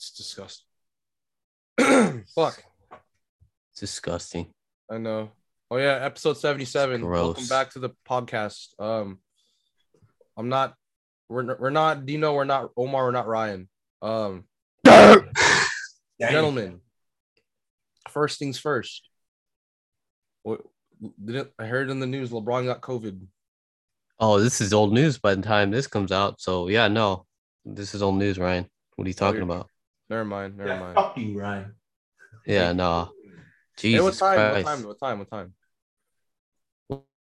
It's 0.00 0.12
disgusting. 0.12 0.64
Fuck. 2.34 2.64
It's 3.72 3.80
disgusting. 3.80 4.46
I 4.90 4.96
know. 4.96 5.32
Oh 5.70 5.76
yeah, 5.76 5.98
episode 6.00 6.38
seventy-seven. 6.38 7.06
Welcome 7.06 7.46
back 7.48 7.72
to 7.72 7.80
the 7.80 7.90
podcast. 8.08 8.68
Um, 8.80 9.18
I'm 10.38 10.48
not. 10.48 10.74
We're 11.28 11.54
we're 11.58 11.68
not 11.68 12.06
Dino. 12.06 12.32
We're 12.32 12.44
not 12.44 12.70
Omar. 12.78 13.04
We're 13.04 13.10
not 13.10 13.26
Ryan. 13.26 13.68
Um, 14.00 14.44
gentlemen. 16.18 16.80
First 18.08 18.38
things 18.38 18.58
first. 18.58 19.06
What 20.44 20.62
didn't 21.22 21.50
I 21.58 21.66
heard 21.66 21.90
in 21.90 22.00
the 22.00 22.06
news? 22.06 22.30
LeBron 22.30 22.64
got 22.64 22.80
COVID. 22.80 23.20
Oh, 24.18 24.40
this 24.40 24.62
is 24.62 24.72
old 24.72 24.94
news 24.94 25.18
by 25.18 25.34
the 25.34 25.42
time 25.42 25.70
this 25.70 25.86
comes 25.86 26.10
out. 26.10 26.40
So 26.40 26.68
yeah, 26.68 26.88
no, 26.88 27.26
this 27.66 27.94
is 27.94 28.00
old 28.00 28.16
news, 28.16 28.38
Ryan. 28.38 28.66
What 28.96 29.04
are 29.04 29.08
you 29.08 29.14
talking 29.14 29.42
you're- 29.42 29.54
about? 29.54 29.69
Never 30.10 30.24
mind. 30.24 30.58
Never 30.58 30.70
Yeah, 30.70 30.78
mind. 30.80 30.94
fuck 30.96 31.16
you, 31.16 31.38
Ryan. 31.38 31.74
Yeah, 32.44 32.72
no. 32.72 33.12
Hey, 33.78 34.00
what 34.00 34.08
Jesus 34.08 34.18
time? 34.18 34.50
What 34.50 34.64
time? 34.64 34.82
What 34.82 34.98
time? 34.98 35.18
What 35.20 35.30
time? 35.30 35.54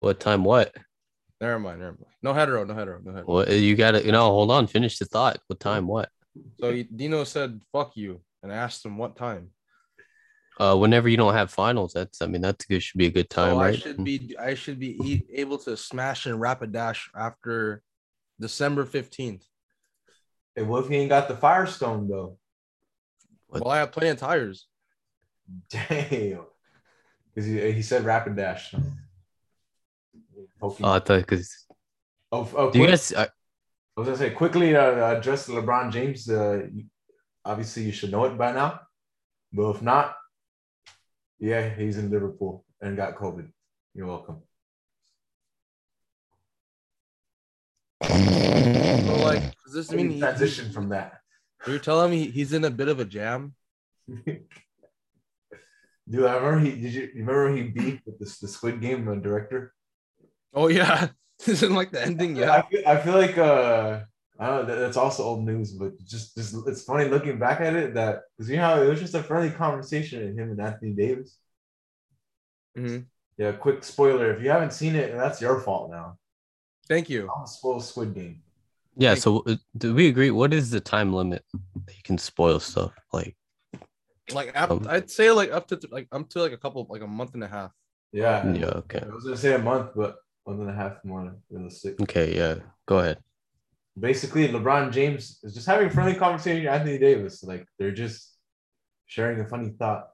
What 0.00 0.20
time? 0.20 0.44
What? 0.44 0.76
Never 1.40 1.60
mind. 1.60 1.78
Never 1.78 1.92
mind. 1.92 2.12
No 2.20 2.34
hetero. 2.34 2.64
No 2.64 2.74
hetero. 2.74 3.00
No 3.02 3.12
hetero. 3.12 3.26
What? 3.26 3.48
You 3.50 3.76
gotta, 3.76 4.04
you 4.04 4.10
know, 4.10 4.28
hold 4.30 4.50
on. 4.50 4.66
Finish 4.66 4.98
the 4.98 5.04
thought. 5.04 5.38
What 5.46 5.60
time? 5.60 5.86
What? 5.86 6.08
So 6.60 6.82
Dino 6.82 7.22
said, 7.22 7.60
"Fuck 7.72 7.96
you," 7.96 8.20
and 8.42 8.52
I 8.52 8.56
asked 8.56 8.84
him 8.84 8.98
what 8.98 9.16
time. 9.16 9.50
Uh, 10.58 10.76
whenever 10.76 11.08
you 11.08 11.16
don't 11.16 11.34
have 11.34 11.50
finals, 11.50 11.92
that's, 11.92 12.22
I 12.22 12.26
mean, 12.26 12.40
that's 12.40 12.64
good. 12.64 12.80
Should 12.82 12.98
be 12.98 13.06
a 13.06 13.10
good 13.10 13.30
time, 13.30 13.54
so 13.54 13.60
I 13.60 13.70
right? 13.70 13.78
should 13.78 14.02
be 14.02 14.36
I 14.38 14.54
should 14.54 14.80
be 14.80 14.96
e- 15.08 15.26
able 15.32 15.58
to 15.58 15.76
smash 15.76 16.26
and 16.26 16.40
rapid 16.40 16.72
dash 16.72 17.08
after 17.14 17.82
December 18.40 18.84
fifteenth. 18.84 19.44
Hey, 20.56 20.62
what 20.62 20.84
if 20.84 20.90
he 20.90 20.96
ain't 20.96 21.08
got 21.08 21.28
the 21.28 21.36
Firestone 21.36 22.08
though? 22.08 22.38
What? 23.54 23.64
Well, 23.64 23.72
I 23.72 23.78
have 23.78 23.92
plenty 23.92 24.08
of 24.08 24.18
tires. 24.18 24.66
Damn. 25.70 26.44
Because 27.32 27.48
he, 27.48 27.70
he 27.70 27.82
said 27.82 28.04
rapid 28.04 28.34
dash. 28.34 28.74
Pokemon. 30.60 30.76
Oh, 30.82 30.92
I 30.92 30.98
thought 30.98 31.20
because 31.20 31.66
oh, 32.32 32.50
oh, 32.56 32.70
do 32.72 32.80
you 32.80 32.86
guys? 32.88 33.12
Uh, 33.12 33.26
I 33.96 34.00
was 34.00 34.06
gonna 34.08 34.18
say 34.18 34.30
quickly 34.30 34.74
uh, 34.74 35.16
address 35.16 35.48
LeBron 35.48 35.92
James. 35.92 36.28
Uh, 36.28 36.66
obviously, 37.44 37.84
you 37.84 37.92
should 37.92 38.10
know 38.10 38.24
it 38.24 38.36
by 38.36 38.50
now, 38.52 38.80
but 39.52 39.70
if 39.70 39.82
not, 39.82 40.16
yeah, 41.38 41.68
he's 41.68 41.96
in 41.96 42.10
Liverpool 42.10 42.64
and 42.80 42.96
got 42.96 43.14
COVID. 43.14 43.48
You're 43.94 44.06
welcome. 44.06 44.42
So 49.04 49.16
like, 49.16 49.42
does 49.64 49.74
this 49.74 49.90
mean 49.90 50.08
mean, 50.08 50.10
he, 50.12 50.20
transition 50.20 50.72
from 50.72 50.88
that. 50.88 51.23
You're 51.66 51.78
telling 51.78 52.10
me 52.10 52.30
he's 52.30 52.52
in 52.52 52.64
a 52.64 52.70
bit 52.70 52.88
of 52.88 53.00
a 53.00 53.04
jam? 53.04 53.54
Dude, 56.08 56.26
I 56.26 56.36
remember 56.36 56.60
he 56.60 56.80
did 56.80 56.92
you, 56.92 57.10
remember 57.14 57.56
he 57.56 57.62
beat 57.62 58.00
with 58.04 58.18
this 58.18 58.38
the 58.38 58.48
Squid 58.48 58.80
Game 58.80 59.08
uh, 59.08 59.14
director? 59.14 59.72
Oh 60.52 60.68
yeah, 60.68 61.08
isn't 61.46 61.74
like 61.74 61.90
the 61.92 62.02
ending? 62.02 62.42
I 62.44 62.62
feel, 62.62 62.82
I 62.86 62.96
feel 62.98 63.14
like 63.14 63.38
uh 63.38 64.00
I 64.38 64.46
don't 64.46 64.56
know 64.60 64.66
that, 64.66 64.80
that's 64.80 64.96
also 64.98 65.22
old 65.22 65.44
news, 65.44 65.72
but 65.72 65.98
just 66.04 66.36
just 66.36 66.54
it's 66.66 66.82
funny 66.84 67.08
looking 67.08 67.38
back 67.38 67.60
at 67.60 67.74
it 67.74 67.94
that 67.94 68.22
because 68.36 68.50
you 68.50 68.56
know 68.56 68.62
how 68.62 68.82
it 68.82 68.88
was 68.88 69.00
just 69.00 69.14
a 69.14 69.22
friendly 69.22 69.50
conversation 69.50 70.22
in 70.22 70.38
him 70.38 70.50
and 70.50 70.60
Anthony 70.60 70.92
Davis. 70.92 71.38
Mhm. 72.76 73.06
Yeah, 73.38 73.52
quick 73.52 73.82
spoiler: 73.82 74.34
if 74.34 74.42
you 74.42 74.50
haven't 74.50 74.74
seen 74.74 74.94
it, 74.96 75.12
that's 75.16 75.40
your 75.40 75.60
fault 75.60 75.90
now. 75.90 76.18
Thank 76.86 77.08
you. 77.08 77.30
I'm 77.34 77.46
spoil 77.46 77.80
Squid 77.80 78.14
Game. 78.14 78.43
Yeah. 78.96 79.10
Like- 79.10 79.18
So 79.18 79.42
uh, 79.46 79.56
do 79.76 79.94
we 79.94 80.08
agree? 80.08 80.30
What 80.30 80.52
is 80.54 80.70
the 80.70 80.80
time 80.80 81.12
limit 81.12 81.44
that 81.86 81.96
you 81.96 82.02
can 82.02 82.18
spoil 82.18 82.60
stuff? 82.60 82.92
Like, 83.12 83.36
Like 84.32 84.52
ap- 84.54 84.70
Um, 84.70 84.86
I'd 84.88 85.10
say 85.10 85.30
like 85.30 85.50
up 85.52 85.68
to 85.68 85.76
th- 85.76 85.92
like 85.92 86.08
up 86.12 86.28
to 86.30 86.40
like 86.40 86.52
a 86.52 86.56
couple 86.58 86.86
like 86.88 87.02
a 87.02 87.06
month 87.06 87.34
and 87.34 87.44
a 87.44 87.48
half. 87.48 87.72
Yeah, 88.12 88.46
yeah, 88.52 88.66
okay, 88.86 89.00
I 89.02 89.08
was 89.14 89.24
gonna 89.24 89.36
say 89.36 89.54
a 89.54 89.58
month, 89.58 89.90
but 89.96 90.16
one 90.44 90.60
and 90.60 90.70
a 90.70 90.74
half 90.74 91.04
more 91.04 91.34
realistic. 91.50 92.00
okay, 92.00 92.34
yeah. 92.36 92.54
Go 92.86 92.98
ahead. 93.00 93.18
Basically, 93.98 94.46
LeBron 94.48 94.92
James 94.92 95.40
is 95.42 95.52
just 95.54 95.66
having 95.66 95.86
a 95.88 95.90
friendly 95.90 96.14
conversation 96.14 96.64
with 96.64 96.72
Anthony 96.72 96.98
Davis. 96.98 97.42
Like 97.44 97.66
they're 97.78 97.92
just 98.04 98.36
sharing 99.06 99.40
a 99.40 99.46
funny 99.46 99.70
thought. 99.78 100.08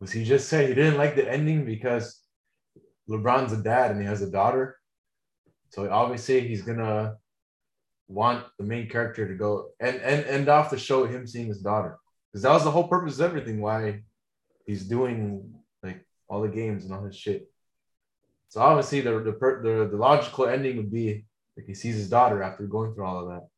Was 0.00 0.12
he 0.12 0.24
just 0.24 0.48
said 0.48 0.68
he 0.68 0.74
didn't 0.74 0.96
like 0.98 1.16
the 1.16 1.30
ending 1.30 1.64
because 1.64 2.20
LeBron's 3.08 3.52
a 3.52 3.62
dad 3.62 3.90
and 3.90 4.00
he 4.00 4.06
has 4.06 4.22
a 4.22 4.30
daughter. 4.30 4.76
So 5.70 5.90
obviously 5.90 6.46
he's 6.46 6.62
gonna 6.62 7.16
want 8.10 8.44
the 8.58 8.64
main 8.64 8.88
character 8.88 9.26
to 9.26 9.34
go 9.34 9.68
and 9.78 9.96
and 10.00 10.24
end 10.26 10.48
off 10.48 10.70
the 10.70 10.78
show 10.78 11.06
him 11.06 11.26
seeing 11.26 11.46
his 11.46 11.60
daughter. 11.60 11.98
Because 12.30 12.42
that 12.42 12.52
was 12.52 12.64
the 12.64 12.70
whole 12.70 12.88
purpose 12.88 13.18
of 13.18 13.26
everything, 13.26 13.60
why 13.60 14.02
he's 14.66 14.84
doing 14.86 15.52
like 15.82 16.04
all 16.28 16.42
the 16.42 16.48
games 16.48 16.84
and 16.84 16.92
all 16.92 17.04
his 17.04 17.16
shit. 17.16 17.48
So 18.48 18.60
obviously 18.60 19.00
the 19.00 19.12
the 19.20 19.32
the, 19.32 19.88
the 19.90 19.96
logical 19.96 20.46
ending 20.46 20.76
would 20.76 20.92
be 20.92 21.24
like 21.56 21.66
he 21.66 21.74
sees 21.74 21.94
his 21.96 22.10
daughter 22.10 22.42
after 22.42 22.66
going 22.66 22.94
through 22.94 23.06
all 23.06 23.22
of 23.22 23.28
that. 23.28 23.48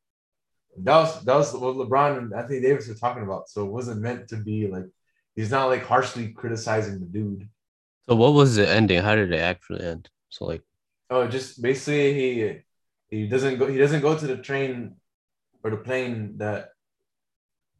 That 0.78 0.98
was 0.98 1.24
that 1.24 1.34
was 1.34 1.52
what 1.54 1.76
LeBron 1.76 2.18
and 2.18 2.32
Anthony 2.34 2.60
Davis 2.60 2.88
were 2.88 2.94
talking 2.94 3.22
about. 3.22 3.48
So 3.48 3.66
it 3.66 3.72
wasn't 3.72 4.00
meant 4.00 4.28
to 4.28 4.36
be 4.36 4.66
like 4.66 4.86
he's 5.34 5.50
not 5.50 5.66
like 5.66 5.84
harshly 5.84 6.28
criticizing 6.28 7.00
the 7.00 7.06
dude. 7.06 7.48
So 8.08 8.16
what 8.16 8.34
was 8.34 8.56
the 8.56 8.68
ending? 8.68 9.02
How 9.02 9.14
did 9.14 9.32
it 9.32 9.40
actually 9.40 9.84
end? 9.84 10.10
So 10.28 10.46
like, 10.46 10.62
Oh, 11.10 11.26
just 11.26 11.60
basically 11.60 12.14
he 12.14 12.60
he 13.12 13.28
doesn't 13.28 13.58
go 13.58 13.66
he 13.66 13.76
doesn't 13.76 14.00
go 14.00 14.16
to 14.18 14.26
the 14.26 14.38
train 14.38 14.96
or 15.62 15.70
the 15.70 15.76
plane 15.76 16.38
that 16.38 16.70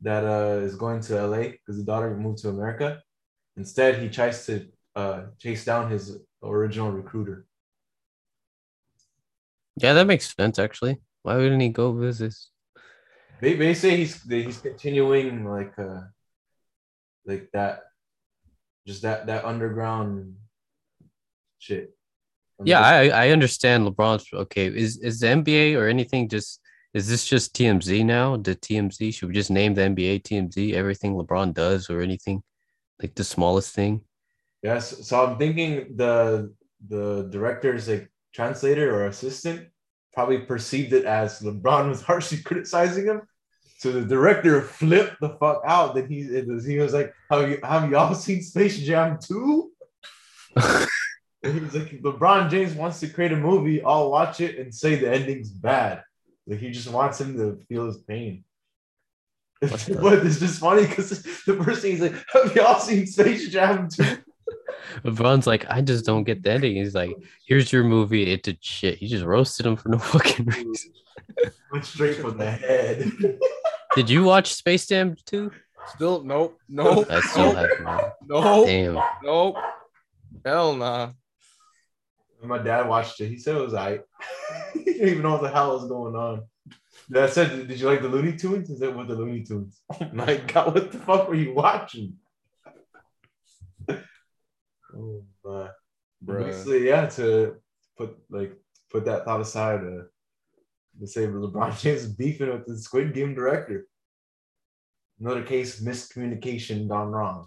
that 0.03 0.25
uh 0.25 0.61
is 0.61 0.77
going 0.77 1.01
to 1.01 1.27
LA 1.27 1.43
because 1.57 1.79
the 1.79 1.85
daughter 1.85 2.15
moved 2.15 2.39
to 2.43 2.51
America. 2.51 3.03
Instead, 3.57 4.01
he 4.03 4.09
tries 4.09 4.45
to 4.47 4.69
uh 4.95 5.23
chase 5.39 5.65
down 5.65 5.91
his 5.91 6.19
original 6.43 6.93
recruiter. 6.93 7.47
yeah, 9.77 9.95
that 9.95 10.07
makes 10.07 10.35
sense 10.37 10.59
actually. 10.59 11.01
Why 11.23 11.37
wouldn't 11.37 11.63
he 11.63 11.71
go 11.71 11.93
visit? 11.93 12.35
They 13.41 13.55
they 13.55 13.75
say 13.75 13.97
he's 13.97 14.23
he's 14.23 14.59
continuing 14.59 15.45
like 15.47 15.79
uh 15.79 16.03
like 17.25 17.49
that 17.55 17.85
just 18.87 19.03
that 19.03 19.27
that 19.27 19.47
underground 19.47 20.37
shit. 21.59 21.97
Yeah, 22.65 22.81
I 22.81 23.09
I 23.09 23.29
understand 23.31 23.87
LeBron's 23.87 24.27
okay. 24.33 24.67
Is 24.67 24.99
is 24.99 25.21
the 25.21 25.29
NBA 25.29 25.77
or 25.77 25.89
anything 25.89 26.29
just 26.29 26.61
is 26.95 27.09
this 27.09 27.27
just 27.27 27.55
TMZ 27.55 28.05
now? 28.05 28.37
The 28.37 28.55
TMZ 28.55 29.15
should 29.15 29.29
we 29.29 29.35
just 29.35 29.51
name 29.51 29.75
the 29.75 29.83
NBA 29.83 30.23
TMZ? 30.23 30.75
Everything 30.75 31.15
LeBron 31.15 31.55
does 31.55 31.89
or 31.89 32.01
anything, 32.01 32.43
like 33.01 33.15
the 33.15 33.25
smallest 33.25 33.75
thing. 33.75 34.03
Yes, 34.63 35.07
so 35.07 35.27
I'm 35.27 35.39
thinking 35.39 35.97
the 35.97 36.53
the 36.89 37.29
director's 37.31 37.89
like 37.89 38.11
translator 38.33 38.95
or 38.95 39.07
assistant 39.07 39.69
probably 40.13 40.39
perceived 40.39 40.93
it 40.93 41.05
as 41.05 41.41
LeBron 41.41 41.89
was 41.89 42.03
harshly 42.09 42.39
criticizing 42.39 43.07
him. 43.07 43.23
So 43.79 43.91
the 43.91 44.05
director 44.05 44.63
flipped 44.63 45.21
the 45.21 45.31
fuck 45.41 45.63
out 45.67 45.95
that 45.97 46.09
he 46.09 46.23
he 46.23 46.79
was 46.79 46.93
like, 46.93 47.13
"Have 47.31 47.51
you 47.51 47.59
have 47.65 47.91
y'all 47.91 48.15
seen 48.15 48.43
Space 48.43 48.79
Jam 48.79 49.19
2? 49.21 49.71
And 51.45 51.55
he 51.55 51.61
was 51.61 51.75
like, 51.75 51.91
LeBron 52.03 52.51
James 52.51 52.75
wants 52.75 53.01
to 53.01 53.09
create 53.09 53.33
a 53.33 53.37
movie. 53.37 53.83
I'll 53.83 54.11
watch 54.11 54.41
it 54.41 54.59
and 54.59 54.73
say 54.75 54.95
the 54.97 55.13
ending's 55.13 55.51
bad. 55.51 56.03
Like 56.47 56.61
he 56.61 56.71
just 56.71 56.89
wants 56.91 57.21
him 57.21 57.37
to 57.37 57.59
feel 57.69 57.87
his 57.87 57.99
pain. 57.99 58.45
What 59.61 59.73
the- 59.81 59.95
but 60.01 60.27
it's 60.27 60.39
just 60.41 60.61
funny 60.61 60.87
because 60.87 61.23
the 61.47 61.63
first 61.65 61.83
thing 61.83 61.93
he's 61.93 62.01
like, 62.01 62.15
"Have 62.33 62.55
y'all 62.55 62.79
seen 62.81 63.07
Space 63.07 63.49
Jam 63.49 63.89
LeBron's 65.05 65.47
like, 65.47 65.65
I 65.71 65.81
just 65.81 66.05
don't 66.05 66.25
get 66.25 66.43
the 66.43 66.51
ending. 66.51 66.77
He's 66.77 66.95
like, 66.95 67.13
here's 67.47 67.73
your 67.73 67.85
movie. 67.85 68.31
It 68.33 68.43
did 68.43 68.59
shit. 68.63 68.99
He 68.99 69.07
just 69.07 69.25
roasted 69.25 69.65
him 69.67 69.77
for 69.77 69.89
no 69.89 69.99
fucking 69.99 70.47
reason. 70.47 70.93
Went 71.73 71.85
straight 71.85 72.17
for 72.17 72.31
the 72.33 72.51
head. 72.51 73.11
Did 73.95 74.11
you 74.11 74.25
watch 74.25 74.55
Space 74.55 74.87
Jam 74.87 75.17
2? 75.27 75.51
Still 75.95 76.23
nope, 76.23 76.59
nope, 76.69 77.07
I 77.11 77.21
still 77.21 77.53
nope, 77.53 77.57
haven't. 77.57 78.13
nope, 78.29 78.67
Damn. 78.67 78.99
nope. 79.23 79.57
Hell 80.45 80.75
nah. 80.77 81.11
My 82.43 82.59
dad 82.59 82.89
watched 82.89 83.21
it, 83.21 83.29
he 83.29 83.39
said 83.39 83.57
it 83.57 83.61
was 83.61 83.75
I. 83.75 84.01
he 84.75 84.85
didn't 84.85 85.09
even 85.09 85.23
know 85.23 85.33
what 85.33 85.43
the 85.43 85.51
hell 85.51 85.75
was 85.75 85.89
going 85.89 86.17
on. 86.17 86.43
Dad 87.11 87.31
said, 87.31 87.69
"Did 87.69 87.79
you 87.79 87.87
like 87.87 88.03
the 88.03 88.09
Looney 88.09 88.37
Tunes?" 88.37 88.71
Is 88.71 88.81
said, 88.81 88.95
"What 88.95 89.09
the 89.09 89.15
Looney 89.15 89.43
Tunes?" 89.43 89.81
Oh 90.01 90.09
my 90.13 90.37
god, 90.37 90.75
what 90.75 90.93
the 90.93 90.99
fuck 90.99 91.29
were 91.29 91.35
you 91.35 91.55
watching? 91.55 92.15
oh 93.91 95.25
my. 95.45 95.69
Bruh. 96.25 96.47
Basically, 96.47 96.87
yeah, 96.87 97.07
to 97.07 97.57
put 97.97 98.17
like 98.31 98.57
put 98.91 99.05
that 99.05 99.25
thought 99.25 99.41
aside, 99.41 99.81
uh, 99.81 100.05
to 101.01 101.07
say 101.07 101.27
LeBron 101.27 101.81
James 101.81 102.07
beefing 102.07 102.51
with 102.51 102.67
the 102.67 102.79
Squid 102.79 103.15
Game 103.15 103.35
director. 103.35 103.87
Another 105.21 105.43
case 105.43 105.81
of 105.81 105.87
miscommunication 105.87 106.89
gone 106.89 107.11
wrong. 107.11 107.47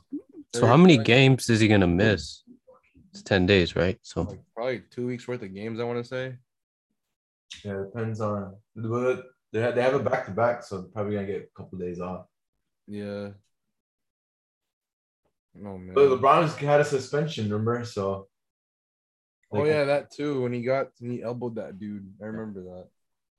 So 0.53 0.67
how 0.67 0.77
many 0.77 0.97
games 0.97 1.49
is 1.49 1.59
he 1.59 1.67
gonna 1.67 1.87
miss? 1.87 2.43
It's 3.15 3.23
10 3.23 3.45
days, 3.45 3.77
right? 3.77 3.97
So 4.01 4.23
Like 4.23 4.41
probably 4.53 4.83
two 4.91 5.07
weeks 5.07 5.25
worth 5.25 5.41
of 5.41 5.53
games. 5.53 5.79
I 5.79 5.85
want 5.85 6.03
to 6.03 6.03
say. 6.03 6.35
Yeah, 7.63 7.79
it 7.79 7.85
depends 7.85 8.19
on 8.19 8.57
but 8.75 9.23
they 9.53 9.61
have, 9.61 9.73
they 9.73 9.81
have 9.81 9.93
a 9.93 9.99
back 9.99 10.25
to 10.25 10.31
back, 10.31 10.63
so 10.63 10.83
probably 10.93 11.15
gonna 11.15 11.25
get 11.25 11.49
a 11.49 11.57
couple 11.57 11.77
days 11.77 12.01
off. 12.01 12.25
Yeah. 12.87 13.29
Oh 15.57 15.77
man. 15.77 15.93
But 15.93 16.09
LeBron's 16.09 16.55
had 16.57 16.81
a 16.81 16.83
suspension, 16.83 17.45
remember? 17.45 17.85
So 17.85 18.27
oh 19.53 19.63
yeah, 19.63 19.85
that 19.85 20.11
too. 20.11 20.41
When 20.41 20.51
he 20.51 20.61
got 20.61 20.89
when 20.99 21.11
he 21.11 21.23
elbowed 21.23 21.55
that 21.55 21.79
dude, 21.79 22.11
I 22.21 22.25
remember 22.25 22.63
that. 22.63 22.87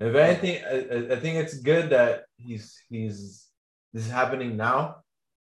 If 0.08 0.14
anything, 0.14 0.64
I, 0.64 0.70
I- 1.12 1.16
I 1.16 1.20
think 1.20 1.36
it's 1.36 1.58
good 1.60 1.90
that 1.90 2.24
he's 2.38 2.80
he's 2.88 3.50
this 3.92 4.06
is 4.06 4.10
happening 4.10 4.56
now, 4.56 5.04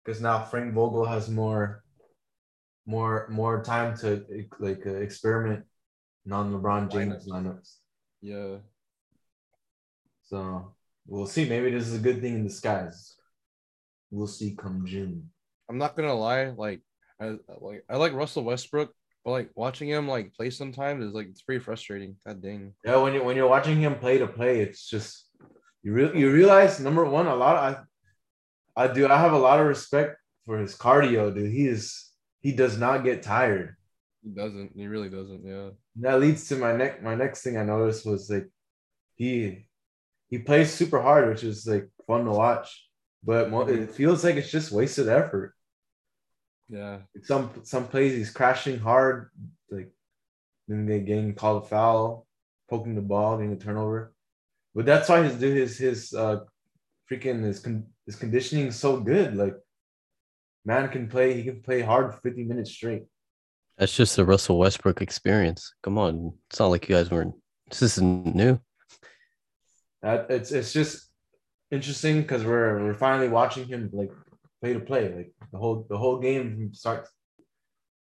because 0.05 0.21
now 0.21 0.43
Frank 0.45 0.73
Vogel 0.73 1.03
has 1.05 1.29
more, 1.29 1.82
more 2.85 3.27
more 3.29 3.63
time 3.63 3.97
to 3.97 4.25
like 4.59 4.85
uh, 4.85 4.95
experiment 4.95 5.65
non 6.25 6.53
LeBron 6.53 6.91
James 6.91 7.27
lineups. 7.27 7.77
Yeah. 8.21 8.57
So 10.23 10.73
we'll 11.07 11.27
see. 11.27 11.47
Maybe 11.47 11.71
this 11.71 11.87
is 11.87 11.95
a 11.95 11.99
good 11.99 12.21
thing 12.21 12.35
in 12.35 12.43
disguise. 12.43 13.15
We'll 14.11 14.27
see 14.27 14.55
come 14.55 14.85
June. 14.85 15.29
I'm 15.69 15.77
not 15.77 15.95
gonna 15.95 16.13
lie, 16.13 16.49
like 16.49 16.81
I 17.19 17.35
like 17.59 17.83
I 17.89 17.97
like 17.97 18.13
Russell 18.13 18.43
Westbrook, 18.43 18.93
but 19.23 19.31
like 19.31 19.49
watching 19.55 19.89
him 19.89 20.07
like 20.07 20.33
play 20.33 20.49
sometimes 20.49 21.03
is 21.03 21.13
like 21.13 21.27
it's 21.27 21.41
pretty 21.41 21.63
frustrating. 21.63 22.15
God 22.25 22.41
dang. 22.41 22.73
Yeah, 22.85 22.97
when 22.97 23.13
you 23.13 23.23
when 23.23 23.35
you're 23.35 23.47
watching 23.47 23.79
him 23.79 23.95
play 23.95 24.17
to 24.17 24.27
play, 24.27 24.59
it's 24.61 24.87
just 24.87 25.27
you 25.83 25.93
re- 25.93 26.17
you 26.19 26.31
realize 26.31 26.79
number 26.79 27.05
one, 27.05 27.27
a 27.27 27.35
lot 27.35 27.55
of 27.55 27.85
I, 28.75 28.83
I 28.83 28.93
do 28.93 29.07
I 29.07 29.17
have 29.17 29.33
a 29.33 29.37
lot 29.37 29.59
of 29.59 29.67
respect 29.67 30.17
for 30.45 30.57
his 30.57 30.75
cardio, 30.75 31.33
dude. 31.33 31.51
He 31.51 31.67
is 31.67 32.12
he 32.43 32.51
does 32.51 32.77
not 32.77 33.03
get 33.03 33.23
tired. 33.23 33.75
He 34.23 34.29
doesn't. 34.29 34.71
He 34.75 34.85
really 34.87 35.09
doesn't. 35.09 35.43
Yeah. 35.45 35.69
that 36.01 36.19
leads 36.21 36.47
to 36.49 36.55
my 36.57 36.73
next 36.77 37.01
my 37.03 37.15
next 37.15 37.41
thing 37.43 37.57
I 37.57 37.63
noticed 37.65 38.05
was 38.05 38.29
like 38.29 38.47
he 39.15 39.65
he 40.29 40.37
plays 40.39 40.71
super 40.71 41.01
hard, 41.01 41.27
which 41.29 41.43
is 41.43 41.65
like 41.67 41.89
fun 42.07 42.25
to 42.25 42.31
watch, 42.31 42.87
but 43.23 43.49
mo- 43.49 43.67
it 43.67 43.91
feels 43.91 44.23
like 44.23 44.35
it's 44.35 44.51
just 44.51 44.71
wasted 44.71 45.07
effort. 45.09 45.53
Yeah. 46.69 46.99
Some 47.23 47.51
some 47.63 47.87
plays 47.87 48.13
he's 48.13 48.31
crashing 48.31 48.79
hard, 48.79 49.29
like 49.69 49.91
then 50.67 50.85
they 50.85 50.99
getting 51.01 51.35
called 51.35 51.63
a 51.63 51.67
foul, 51.67 52.25
poking 52.69 52.95
the 52.95 53.01
ball, 53.01 53.37
getting 53.37 53.53
a 53.53 53.57
turnover. 53.57 54.13
But 54.75 54.85
that's 54.85 55.09
why 55.09 55.23
his 55.23 55.39
his 55.39 55.77
his 55.77 56.13
uh 56.13 56.39
freaking 57.11 57.43
his 57.43 57.59
con- 57.59 57.87
his 58.05 58.15
conditioning 58.15 58.67
is 58.67 58.75
so 58.79 58.99
good. 58.99 59.35
Like 59.35 59.55
man 60.65 60.89
can 60.89 61.07
play, 61.07 61.33
he 61.33 61.43
can 61.43 61.61
play 61.61 61.81
hard 61.81 62.13
50 62.21 62.43
minutes 62.43 62.71
straight. 62.71 63.03
That's 63.77 63.95
just 63.95 64.15
the 64.15 64.25
Russell 64.25 64.59
Westbrook 64.59 65.01
experience. 65.01 65.73
Come 65.81 65.97
on, 65.97 66.33
it's 66.49 66.59
not 66.59 66.67
like 66.67 66.87
you 66.87 66.95
guys 66.95 67.09
weren't. 67.09 67.35
This 67.69 67.81
isn't 67.81 68.35
new. 68.35 68.59
That 70.01 70.27
it's 70.29 70.51
it's 70.51 70.73
just 70.73 71.09
interesting 71.71 72.21
because 72.21 72.43
we're 72.43 72.83
we're 72.83 72.93
finally 72.93 73.29
watching 73.29 73.67
him 73.67 73.89
like 73.93 74.11
play 74.61 74.73
to 74.73 74.79
play, 74.79 75.13
like 75.13 75.33
the 75.51 75.57
whole 75.57 75.87
the 75.89 75.97
whole 75.97 76.19
game 76.19 76.71
starts. 76.73 77.09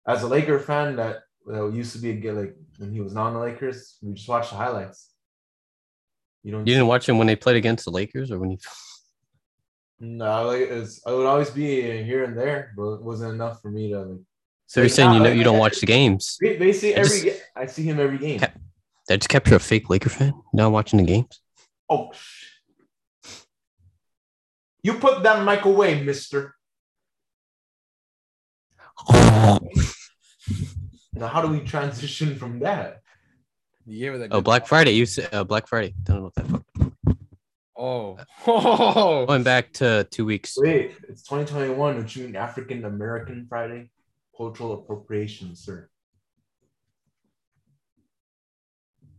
As 0.07 0.23
a 0.23 0.29
Laker 0.29 0.61
fan, 0.61 0.97
that 0.97 1.23
that 1.47 1.73
used 1.75 1.93
to 1.95 1.99
be 1.99 2.29
a 2.29 2.33
like 2.33 2.55
when 2.79 2.93
he 2.93 3.01
was 3.01 3.15
not 3.15 3.29
on 3.29 3.35
the 3.35 3.41
Lakers, 3.41 3.99
we 4.03 4.15
just 4.15 4.29
watched 4.29 4.51
the 4.51 4.57
highlights. 4.57 5.11
You 6.45 6.53
don't. 6.53 6.67
You 6.67 6.75
didn't 6.75 6.87
watch 6.87 7.09
him 7.09 7.19
when 7.19 7.27
they 7.27 7.37
played 7.37 7.57
against 7.57 7.85
the 7.85 7.91
Lakers, 7.91 8.31
or 8.31 8.39
when 8.39 8.51
he. 8.51 8.59
No, 9.99 10.47
like 10.47 10.61
it's 10.63 11.01
I 11.07 11.13
would 11.13 11.27
always 11.27 11.51
be 11.51 11.81
here 12.03 12.25
and 12.25 12.37
there, 12.37 12.73
but 12.77 12.95
it 12.97 13.03
wasn't 13.03 13.33
enough 13.35 13.63
for 13.63 13.71
me 13.71 13.91
to 13.93 14.01
like. 14.01 14.21
So 14.67 14.81
you're 14.81 14.87
Like, 14.89 14.93
saying 14.95 15.13
you 15.15 15.21
know 15.21 15.31
you 15.31 15.45
don't 15.45 15.59
watch 15.59 15.81
the 15.81 15.87
games? 15.87 16.37
ba- 16.41 16.57
Basically, 16.59 16.95
I 16.97 16.99
every 16.99 17.21
just- 17.21 17.25
ga- 17.25 17.41
I 17.63 17.67
see 17.67 17.83
him 17.85 17.99
every 18.01 18.19
game. 18.19 18.41
Ca- 18.41 18.53
That 19.09 19.21
just 19.21 19.29
kept 19.29 19.49
you 19.49 19.57
a 19.57 19.59
fake 19.61 19.89
Laker 19.89 20.09
fan. 20.11 20.35
Now 20.53 20.69
watching 20.71 20.99
the 20.99 21.05
games. 21.05 21.41
Oh, 21.89 22.11
sh- 22.13 22.51
you 24.83 24.95
put 24.95 25.23
that 25.23 25.45
mic 25.45 25.65
away, 25.65 26.03
Mister. 26.03 26.55
Now, 31.19 31.29
how 31.29 31.41
do 31.41 31.49
we 31.49 31.61
transition 31.61 32.37
from 32.37 32.59
that? 32.59 33.01
You 33.87 33.99
gave 34.01 34.15
it 34.15 34.19
that. 34.19 34.35
Oh, 34.35 34.43
Black 34.43 34.67
Friday. 34.67 34.91
You 34.93 35.07
said 35.07 35.33
uh, 35.33 35.45
Black 35.45 35.67
Friday. 35.67 35.95
Don't 36.03 36.17
know 36.19 36.23
what 36.25 36.35
that. 36.35 36.47
Fuck. 36.47 36.63
Oh. 37.79 38.19
Oh. 38.47 39.27
Going 39.27 39.43
back 39.43 39.73
to 39.75 40.07
two 40.11 40.25
weeks. 40.25 40.57
Wait, 40.59 40.97
it's 41.09 41.23
2021, 41.25 41.99
which 41.99 42.17
you 42.17 42.25
mean 42.25 42.37
African 42.37 42.85
American 42.85 43.47
Friday? 43.49 43.91
Cultural 44.37 44.73
appropriation, 44.75 45.55
sir. 45.57 45.89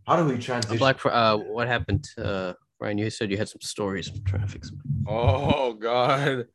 How 0.06 0.15
do 0.15 0.25
we 0.25 0.38
transition? 0.38 0.77
Black. 0.77 1.00
Fri- 1.00 1.12
Uh, 1.12 1.38
what 1.38 1.68
happened? 1.68 2.07
Uh, 2.18 2.54
Ryan, 2.80 2.98
you 3.00 3.09
said 3.09 3.30
you 3.31 3.38
had 3.38 3.50
some 3.50 3.62
stories. 3.62 4.07
I'm 4.09 4.24
trying 4.24 4.44
to 4.44 4.48
fix 4.48 4.69
them. 4.69 4.81
Oh 5.07 5.74
God. 5.74 6.45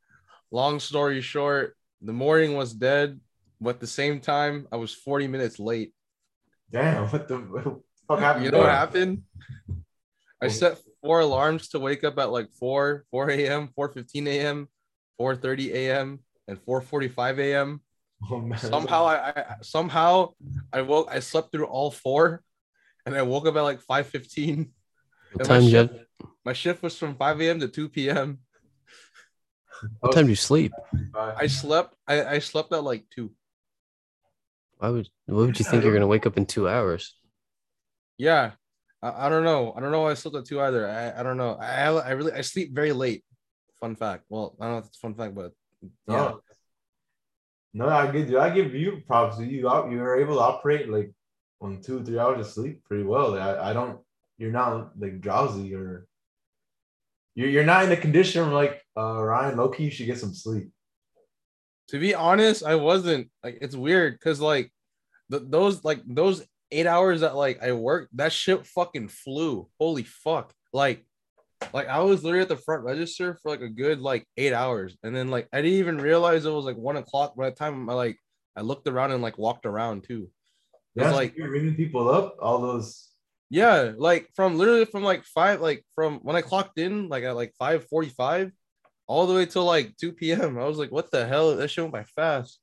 Long 0.50 0.80
story 0.80 1.20
short, 1.20 1.76
the 2.00 2.12
morning 2.12 2.54
was 2.54 2.72
dead, 2.72 3.18
but 3.60 3.70
at 3.76 3.80
the 3.80 3.86
same 3.86 4.20
time, 4.20 4.68
I 4.72 4.76
was 4.76 4.92
40 4.94 5.26
minutes 5.28 5.58
late. 5.58 5.92
Damn, 6.70 7.08
what 7.08 7.26
the, 7.28 7.36
what 7.38 7.64
the 7.64 7.80
fuck 8.08 8.18
happened? 8.20 8.44
You 8.44 8.50
know 8.50 8.58
what 8.58 8.68
happened? 8.68 9.22
I 10.40 10.48
set 10.48 10.78
four 11.02 11.20
alarms 11.20 11.68
to 11.68 11.80
wake 11.80 12.04
up 12.04 12.18
at 12.18 12.30
like 12.30 12.50
4, 12.52 13.04
4 13.10 13.30
a.m., 13.30 13.68
4:15 13.76 14.26
a.m., 14.28 14.68
4:30 15.20 15.72
a.m., 15.74 16.20
and 16.48 16.58
4:45 16.64 17.38
a.m. 17.38 17.80
Oh. 18.30 18.54
Somehow 18.56 19.06
I, 19.06 19.28
I 19.30 19.44
somehow 19.62 20.34
I 20.72 20.82
woke 20.82 21.08
I 21.10 21.20
slept 21.20 21.50
through 21.52 21.66
all 21.66 21.90
four 21.90 22.42
and 23.04 23.16
I 23.16 23.22
woke 23.22 23.46
up 23.46 23.56
at 23.56 23.62
like 23.62 23.80
5:15. 23.80 24.70
What 25.32 25.40
And 25.40 25.48
my 25.48 25.54
time 25.54 25.62
you 25.64 25.70
shift, 25.70 25.92
have? 25.92 26.28
my 26.44 26.52
shift 26.52 26.82
was 26.82 26.98
from 26.98 27.14
5 27.14 27.40
a.m. 27.40 27.60
to 27.60 27.68
2 27.68 27.88
p.m. 27.88 28.40
What 30.00 30.12
time 30.12 30.26
do 30.26 30.30
you 30.30 30.36
sleep? 30.36 30.72
I 31.14 31.46
slept 31.46 31.96
I, 32.06 32.24
I 32.24 32.38
slept 32.38 32.72
at 32.72 32.84
like 32.84 33.04
two. 33.10 33.32
Why 34.78 34.90
would? 34.90 35.08
What 35.26 35.46
would 35.46 35.58
you 35.58 35.64
think 35.64 35.84
you're 35.84 35.92
gonna 35.94 36.06
wake 36.06 36.26
up 36.26 36.36
in 36.36 36.44
two 36.44 36.68
hours? 36.68 37.16
Yeah. 38.18 38.52
I, 39.02 39.26
I 39.26 39.28
don't 39.28 39.44
know. 39.44 39.72
I 39.76 39.80
don't 39.80 39.92
know 39.92 40.02
why 40.02 40.12
I 40.12 40.14
slept 40.14 40.36
at 40.36 40.44
two 40.44 40.60
either. 40.60 40.88
I, 40.88 41.20
I 41.20 41.22
don't 41.22 41.36
know. 41.36 41.54
I 41.54 41.86
I 41.90 42.10
really 42.10 42.32
I 42.32 42.40
sleep 42.42 42.74
very 42.74 42.92
late. 42.92 43.24
Fun 43.80 43.96
fact. 43.96 44.24
Well, 44.28 44.56
I 44.60 44.64
don't 44.64 44.74
know 44.74 44.78
if 44.78 44.86
it's 44.86 44.96
a 44.96 45.00
fun 45.00 45.14
fact, 45.14 45.34
but 45.34 45.52
yeah. 46.06 46.16
No, 46.16 46.40
no, 47.74 47.88
I 47.88 48.10
give 48.10 48.30
you. 48.30 48.38
I 48.38 48.50
give 48.50 48.74
you 48.74 49.02
props. 49.06 49.40
You 49.40 49.68
out. 49.68 49.90
You 49.90 49.98
were 49.98 50.20
able 50.20 50.34
to 50.36 50.40
operate 50.40 50.88
like 50.88 51.10
on 51.60 51.80
two, 51.80 52.04
three 52.04 52.18
hours 52.18 52.46
of 52.46 52.52
sleep 52.52 52.84
pretty 52.84 53.04
well. 53.04 53.38
I, 53.38 53.70
I 53.70 53.72
don't. 53.72 54.00
You're 54.38 54.52
not 54.52 54.98
like 54.98 55.20
drowsy 55.20 55.74
or. 55.74 56.06
You're 57.34 57.48
you're 57.48 57.64
not 57.64 57.84
in 57.84 57.92
a 57.92 57.96
condition 57.96 58.44
where, 58.44 58.54
like 58.54 58.82
uh 58.96 59.22
Ryan 59.22 59.56
Loki. 59.56 59.84
You 59.84 59.90
should 59.90 60.06
get 60.06 60.18
some 60.18 60.34
sleep. 60.34 60.70
To 61.88 61.98
be 61.98 62.14
honest, 62.14 62.62
I 62.62 62.76
wasn't 62.76 63.30
like 63.42 63.58
it's 63.60 63.74
weird 63.74 64.14
because 64.14 64.40
like 64.40 64.70
th- 65.30 65.44
those 65.46 65.82
like 65.82 66.02
those 66.06 66.44
eight 66.72 66.86
hours 66.86 67.20
that 67.20 67.36
like 67.36 67.62
I 67.62 67.72
worked, 67.72 68.16
that 68.16 68.32
shit 68.32 68.66
fucking 68.66 69.08
flew. 69.08 69.68
Holy 69.78 70.02
fuck. 70.04 70.52
Like 70.72 71.06
like 71.72 71.88
I 71.88 72.00
was 72.00 72.24
literally 72.24 72.42
at 72.42 72.48
the 72.48 72.56
front 72.56 72.82
register 72.82 73.38
for 73.42 73.50
like 73.50 73.60
a 73.60 73.68
good 73.68 74.00
like 74.00 74.26
eight 74.36 74.52
hours. 74.52 74.96
And 75.02 75.14
then 75.14 75.30
like 75.30 75.48
I 75.52 75.62
didn't 75.62 75.78
even 75.78 75.98
realize 75.98 76.44
it 76.44 76.50
was 76.50 76.64
like 76.64 76.76
one 76.76 76.96
o'clock 76.96 77.36
by 77.36 77.50
the 77.50 77.56
time 77.56 77.88
I 77.88 77.94
like 77.94 78.18
I 78.56 78.62
looked 78.62 78.88
around 78.88 79.12
and 79.12 79.22
like 79.22 79.38
walked 79.38 79.66
around 79.66 80.04
too. 80.04 80.28
It's 80.96 81.04
Yeah, 81.04 81.12
like 81.12 81.36
you're 81.36 81.50
ringing 81.50 81.74
people 81.74 82.10
up. 82.10 82.36
All 82.40 82.60
those. 82.60 83.08
Yeah, 83.48 83.92
like 83.96 84.28
from 84.34 84.56
literally 84.56 84.86
from 84.86 85.02
like 85.02 85.24
five, 85.24 85.60
like 85.60 85.84
from 85.94 86.20
when 86.22 86.36
I 86.36 86.42
clocked 86.42 86.78
in, 86.78 87.08
like 87.08 87.24
at 87.24 87.36
like 87.36 87.52
five 87.58 87.86
forty-five, 87.88 88.50
all 89.06 89.26
the 89.26 89.34
way 89.34 89.46
till 89.46 89.64
like 89.64 89.96
two 89.98 90.12
p.m. 90.12 90.58
I 90.58 90.64
was 90.64 90.78
like, 90.78 90.90
"What 90.90 91.10
the 91.10 91.26
hell?" 91.26 91.54
That 91.56 91.68
shit 91.68 91.84
went 91.84 91.92
by 91.92 92.04
fast. 92.04 92.60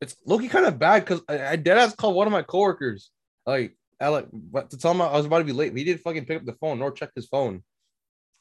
It's 0.00 0.16
looking 0.26 0.48
kind 0.48 0.66
of 0.66 0.78
bad 0.78 1.04
because 1.04 1.22
I, 1.28 1.52
I 1.52 1.56
dead 1.56 1.78
ass 1.78 1.94
called 1.94 2.16
one 2.16 2.26
of 2.26 2.32
my 2.32 2.42
coworkers, 2.42 3.10
like, 3.50 3.76
Alec, 4.00 4.26
but 4.32 4.70
to 4.70 4.78
tell 4.78 4.92
him 4.92 5.02
I 5.02 5.12
was 5.12 5.26
about 5.26 5.38
to 5.38 5.44
be 5.44 5.52
late. 5.52 5.76
He 5.76 5.84
didn't 5.84 6.02
fucking 6.02 6.24
pick 6.24 6.38
up 6.38 6.46
the 6.46 6.54
phone 6.54 6.78
nor 6.78 6.92
check 6.92 7.10
his 7.14 7.26
phone. 7.26 7.62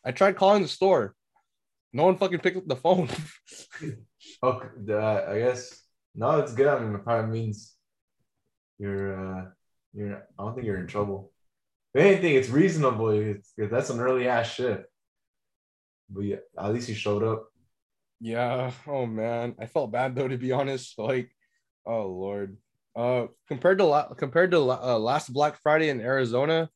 I 0.05 0.11
tried 0.11 0.37
calling 0.37 0.61
the 0.61 0.69
store, 0.69 1.15
no 1.91 2.05
one 2.05 2.17
fucking 2.17 2.39
picked 2.39 2.57
up 2.57 2.67
the 2.67 2.75
phone. 2.75 3.09
Okay, 4.43 4.67
uh, 4.89 5.31
I 5.31 5.39
guess 5.39 5.81
no, 6.13 6.39
it's 6.39 6.53
good. 6.53 6.67
I 6.67 6.79
mean, 6.79 6.93
it 6.93 7.03
probably 7.03 7.31
means 7.31 7.75
you're 8.77 9.15
uh 9.15 9.45
you're. 9.93 10.27
I 10.37 10.43
don't 10.43 10.53
think 10.53 10.67
you're 10.67 10.79
in 10.79 10.87
trouble. 10.87 11.31
If 11.93 12.05
anything, 12.05 12.35
it's 12.35 12.49
reasonable. 12.49 13.09
It's 13.09 13.51
that's 13.57 13.89
an 13.89 13.99
early 13.99 14.27
ass 14.27 14.53
shift. 14.53 14.83
But 16.09 16.21
yeah, 16.21 16.41
at 16.57 16.73
least 16.73 16.89
you 16.89 16.95
showed 16.95 17.23
up. 17.23 17.47
Yeah. 18.19 18.71
Oh 18.87 19.05
man, 19.05 19.55
I 19.59 19.65
felt 19.65 19.91
bad 19.91 20.15
though 20.15 20.27
to 20.27 20.37
be 20.37 20.51
honest. 20.51 20.99
Like, 20.99 21.31
oh 21.85 22.07
lord. 22.07 22.57
Uh, 22.99 23.27
compared 23.47 23.77
to 23.77 23.85
la- 23.85 24.13
compared 24.13 24.51
to 24.51 24.57
uh, 24.57 24.99
last 24.99 25.31
Black 25.31 25.55
Friday 25.63 25.87
in 25.87 26.01
Arizona, 26.01 26.69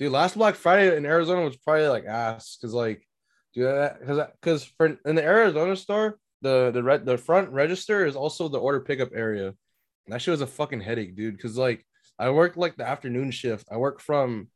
dude, 0.00 0.10
last 0.10 0.36
Black 0.36 0.56
Friday 0.56 0.96
in 0.96 1.06
Arizona 1.06 1.42
was 1.42 1.56
probably 1.56 1.86
like 1.86 2.06
ass 2.06 2.56
because 2.56 2.74
like, 2.74 3.06
dude, 3.54 3.92
because 4.00 4.26
because 4.40 4.64
for 4.64 4.98
in 5.06 5.14
the 5.14 5.22
Arizona 5.22 5.76
store, 5.76 6.18
the 6.42 6.72
the 6.72 6.82
red 6.82 7.06
the 7.06 7.16
front 7.16 7.50
register 7.50 8.04
is 8.04 8.16
also 8.16 8.48
the 8.48 8.58
order 8.58 8.80
pickup 8.80 9.10
area. 9.14 9.46
And 9.46 10.08
that 10.08 10.20
shit 10.20 10.32
was 10.32 10.40
a 10.40 10.46
fucking 10.48 10.80
headache, 10.80 11.14
dude. 11.14 11.36
Because 11.36 11.56
like 11.56 11.86
I 12.18 12.30
work 12.30 12.56
like 12.56 12.76
the 12.76 12.88
afternoon 12.88 13.30
shift. 13.30 13.68
I 13.70 13.76
work 13.76 14.00
from 14.00 14.48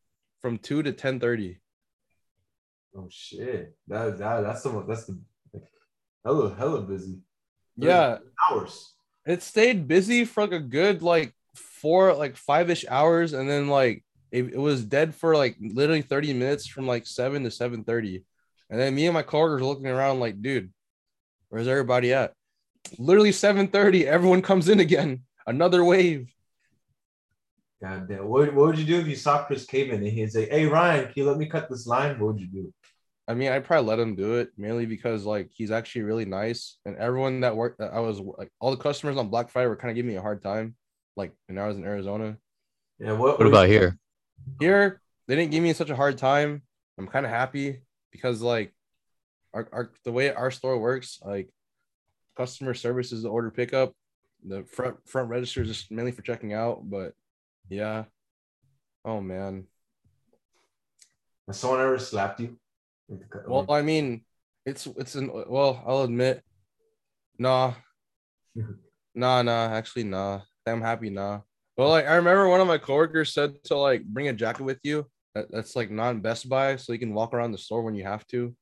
from 0.42 0.58
two 0.58 0.82
to 0.82 0.90
ten 0.90 1.20
thirty. 1.20 1.60
Oh 2.96 3.06
shit! 3.08 3.76
That 3.86 4.18
that 4.18 4.40
that's 4.40 4.64
the 4.64 4.84
that's 4.88 5.04
the 5.04 5.20
hella 6.24 6.56
hella 6.56 6.80
busy. 6.82 7.20
Yeah, 7.76 8.18
Hours. 8.50 8.94
It 9.26 9.42
stayed 9.42 9.88
busy 9.88 10.24
for 10.24 10.42
like 10.42 10.52
a 10.52 10.60
good 10.60 11.02
like 11.02 11.34
four 11.54 12.14
like 12.14 12.36
five 12.36 12.70
ish 12.70 12.84
hours, 12.88 13.32
and 13.32 13.48
then 13.48 13.68
like 13.68 14.04
it, 14.30 14.54
it 14.54 14.58
was 14.58 14.84
dead 14.84 15.14
for 15.14 15.36
like 15.36 15.56
literally 15.60 16.02
thirty 16.02 16.32
minutes 16.32 16.66
from 16.66 16.86
like 16.86 17.06
seven 17.06 17.44
to 17.44 17.50
seven 17.50 17.84
thirty, 17.84 18.24
and 18.70 18.80
then 18.80 18.94
me 18.94 19.06
and 19.06 19.14
my 19.14 19.22
coworkers 19.22 19.62
looking 19.62 19.86
around 19.86 20.20
like, 20.20 20.40
dude, 20.42 20.72
where's 21.48 21.68
everybody 21.68 22.12
at? 22.12 22.32
Literally 22.98 23.32
seven 23.32 23.68
thirty, 23.68 24.06
everyone 24.06 24.42
comes 24.42 24.68
in 24.68 24.80
again. 24.80 25.22
Another 25.46 25.84
wave. 25.84 26.30
God 27.82 28.08
damn. 28.08 28.28
What, 28.28 28.54
what 28.54 28.68
would 28.68 28.78
you 28.78 28.86
do 28.86 28.98
if 28.98 29.06
you 29.06 29.16
saw 29.16 29.44
Chris 29.44 29.66
Kamen 29.66 29.96
and 29.96 30.06
he'd 30.06 30.32
say, 30.32 30.48
Hey 30.48 30.64
Ryan, 30.64 31.04
can 31.04 31.12
you 31.16 31.24
let 31.26 31.36
me 31.36 31.44
cut 31.44 31.68
this 31.68 31.86
line? 31.86 32.18
What 32.18 32.34
would 32.34 32.40
you 32.40 32.46
do? 32.46 32.72
I 33.26 33.34
mean, 33.34 33.50
I'd 33.50 33.64
probably 33.64 33.88
let 33.88 33.98
him 33.98 34.14
do 34.16 34.34
it 34.34 34.50
mainly 34.58 34.84
because 34.86 35.24
like 35.24 35.50
he's 35.50 35.70
actually 35.70 36.02
really 36.02 36.26
nice, 36.26 36.78
and 36.84 36.96
everyone 36.96 37.40
that 37.40 37.56
worked, 37.56 37.80
I 37.80 38.00
was 38.00 38.20
like 38.20 38.50
all 38.60 38.70
the 38.70 38.76
customers 38.76 39.16
on 39.16 39.28
Black 39.28 39.48
Friday 39.48 39.68
were 39.68 39.76
kind 39.76 39.90
of 39.90 39.96
giving 39.96 40.10
me 40.10 40.16
a 40.16 40.22
hard 40.22 40.42
time. 40.42 40.76
Like 41.16 41.32
when 41.46 41.58
I 41.58 41.66
was 41.66 41.76
in 41.76 41.84
Arizona, 41.84 42.36
Yeah, 42.98 43.12
what, 43.12 43.38
What 43.38 43.48
about 43.48 43.68
here? 43.68 43.98
here 44.60 45.00
they 45.26 45.36
didn't 45.36 45.52
give 45.52 45.62
me 45.62 45.72
such 45.72 45.90
a 45.90 45.96
hard 45.96 46.18
time. 46.18 46.62
I'm 46.98 47.06
kind 47.06 47.24
of 47.24 47.32
happy 47.32 47.80
because 48.12 48.42
like 48.42 48.74
our, 49.54 49.68
our 49.72 49.90
the 50.04 50.12
way 50.12 50.32
our 50.32 50.50
store 50.50 50.78
works, 50.78 51.18
like 51.24 51.48
customer 52.36 52.74
service 52.74 53.10
is 53.10 53.22
the 53.22 53.30
order 53.30 53.50
pickup, 53.50 53.92
the 54.46 54.64
front 54.64 54.96
front 55.08 55.30
register 55.30 55.62
is 55.62 55.68
just 55.68 55.90
mainly 55.90 56.12
for 56.12 56.22
checking 56.22 56.52
out. 56.52 56.82
But 56.90 57.14
yeah, 57.70 58.04
oh 59.04 59.20
man. 59.22 59.64
Has 61.46 61.58
someone 61.58 61.80
ever 61.80 61.98
slapped 61.98 62.40
you? 62.40 62.58
Well, 63.46 63.66
I 63.70 63.82
mean, 63.82 64.24
it's 64.64 64.86
it's 64.96 65.14
an 65.14 65.30
well, 65.32 65.82
I'll 65.86 66.02
admit, 66.02 66.42
nah, 67.38 67.74
nah, 69.14 69.42
nah. 69.42 69.66
Actually, 69.72 70.04
nah. 70.04 70.40
I'm 70.66 70.80
happy, 70.80 71.10
nah. 71.10 71.40
Well, 71.76 71.90
like 71.90 72.06
I 72.06 72.14
remember 72.14 72.48
one 72.48 72.60
of 72.60 72.66
my 72.66 72.78
coworkers 72.78 73.34
said 73.34 73.62
to 73.64 73.76
like 73.76 74.04
bring 74.04 74.28
a 74.28 74.32
jacket 74.32 74.64
with 74.64 74.78
you. 74.82 75.06
That, 75.34 75.50
that's 75.50 75.76
like 75.76 75.90
non 75.90 76.20
Best 76.20 76.48
Buy, 76.48 76.76
so 76.76 76.92
you 76.92 76.98
can 76.98 77.12
walk 77.12 77.34
around 77.34 77.52
the 77.52 77.58
store 77.58 77.82
when 77.82 77.94
you 77.94 78.04
have 78.04 78.26
to. 78.28 78.54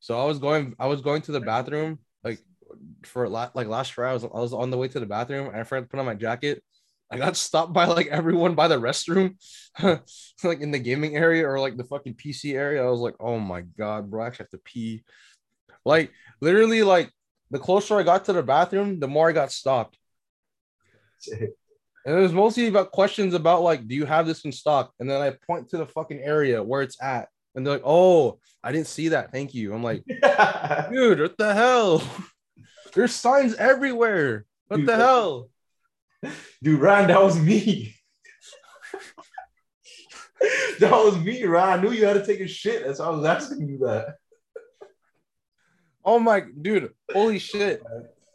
So 0.00 0.20
I 0.20 0.24
was 0.24 0.38
going, 0.38 0.74
I 0.78 0.86
was 0.86 1.00
going 1.00 1.22
to 1.22 1.32
the 1.32 1.40
bathroom 1.40 1.98
like 2.22 2.38
for 3.04 3.28
like 3.28 3.54
last 3.54 3.92
Friday. 3.92 4.10
I 4.10 4.14
was 4.14 4.24
I 4.24 4.40
was 4.40 4.52
on 4.52 4.70
the 4.70 4.76
way 4.76 4.88
to 4.88 5.00
the 5.00 5.06
bathroom 5.06 5.48
and 5.48 5.56
I 5.56 5.64
forgot 5.64 5.82
to 5.82 5.88
put 5.88 6.00
on 6.00 6.06
my 6.06 6.14
jacket. 6.14 6.62
I 7.10 7.18
got 7.18 7.36
stopped 7.36 7.72
by 7.72 7.86
like 7.86 8.08
everyone 8.08 8.54
by 8.54 8.68
the 8.68 8.80
restroom, 8.80 9.36
like 10.44 10.60
in 10.60 10.70
the 10.70 10.78
gaming 10.78 11.16
area 11.16 11.48
or 11.48 11.60
like 11.60 11.76
the 11.76 11.84
fucking 11.84 12.14
PC 12.14 12.54
area. 12.54 12.84
I 12.84 12.90
was 12.90 13.00
like, 13.00 13.14
oh 13.20 13.38
my 13.38 13.60
god, 13.60 14.10
bro, 14.10 14.24
I 14.24 14.26
actually 14.26 14.44
have 14.44 14.50
to 14.50 14.58
pee. 14.58 15.04
Like 15.84 16.10
literally, 16.40 16.82
like 16.82 17.12
the 17.50 17.58
closer 17.58 17.96
I 17.96 18.02
got 18.02 18.24
to 18.24 18.32
the 18.32 18.42
bathroom, 18.42 18.98
the 18.98 19.08
more 19.08 19.28
I 19.28 19.32
got 19.32 19.52
stopped. 19.52 19.96
And 21.30 22.14
it 22.14 22.20
was 22.20 22.32
mostly 22.32 22.68
about 22.68 22.92
questions 22.92 23.34
about 23.34 23.62
like, 23.62 23.86
do 23.88 23.94
you 23.94 24.04
have 24.04 24.26
this 24.26 24.44
in 24.44 24.52
stock? 24.52 24.92
And 25.00 25.10
then 25.10 25.20
I 25.20 25.36
point 25.46 25.70
to 25.70 25.76
the 25.76 25.86
fucking 25.86 26.20
area 26.20 26.62
where 26.62 26.82
it's 26.82 27.02
at. 27.02 27.28
And 27.54 27.66
they're 27.66 27.74
like, 27.74 27.82
oh, 27.84 28.38
I 28.62 28.70
didn't 28.70 28.86
see 28.86 29.08
that. 29.08 29.32
Thank 29.32 29.54
you. 29.54 29.74
I'm 29.74 29.82
like, 29.82 30.04
dude, 30.92 31.20
what 31.20 31.38
the 31.38 31.54
hell? 31.54 32.02
There's 32.94 33.12
signs 33.12 33.54
everywhere. 33.54 34.44
What 34.68 34.78
Dude, 34.78 34.86
the 34.86 34.96
hell? 34.96 35.50
Dude, 36.62 36.80
Ryan, 36.80 37.08
that 37.08 37.22
was 37.22 37.38
me. 37.38 37.94
that 40.80 40.92
was 40.92 41.18
me, 41.18 41.44
Ryan. 41.44 41.78
I 41.78 41.82
knew 41.82 41.92
you 41.92 42.06
had 42.06 42.14
to 42.14 42.26
take 42.26 42.40
a 42.40 42.48
shit. 42.48 42.84
That's 42.84 42.98
why 42.98 43.06
I 43.06 43.10
was 43.10 43.24
asking 43.24 43.68
you 43.68 43.78
that. 43.78 44.16
Oh 46.04 46.18
my 46.20 46.44
dude, 46.60 46.92
holy 47.12 47.38
shit. 47.38 47.82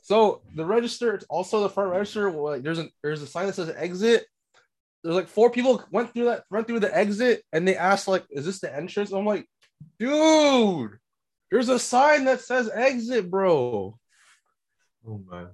So 0.04 0.42
the 0.56 0.66
register, 0.66 1.22
also 1.30 1.62
the 1.62 1.70
front 1.70 1.92
register. 1.92 2.30
Like 2.30 2.64
there's 2.64 2.80
a 2.80 2.90
there's 3.02 3.22
a 3.22 3.28
sign 3.28 3.48
that 3.48 3.56
says 3.56 3.74
exit. 3.78 4.26
There's 5.04 5.16
like 5.16 5.30
four 5.30 5.50
people 5.50 5.84
went 5.92 6.14
through 6.14 6.26
that 6.26 6.44
went 6.50 6.68
through 6.68 6.82
the 6.82 6.96
exit 6.96 7.44
and 7.54 7.68
they 7.68 7.78
asked 7.78 8.08
like, 8.08 8.26
is 8.30 8.46
this 8.46 8.60
the 8.60 8.76
entrance? 8.76 9.12
I'm 9.12 9.26
like, 9.26 9.48
dude, 10.00 10.98
there's 11.50 11.70
a 11.70 11.80
sign 11.80 12.26
that 12.26 12.42
says 12.42 12.70
exit, 12.74 13.32
bro. 13.32 13.98
Oh 15.08 15.24
man. 15.30 15.48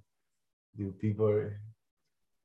Dude, 0.76 1.00
people 1.00 1.28
are 1.28 1.60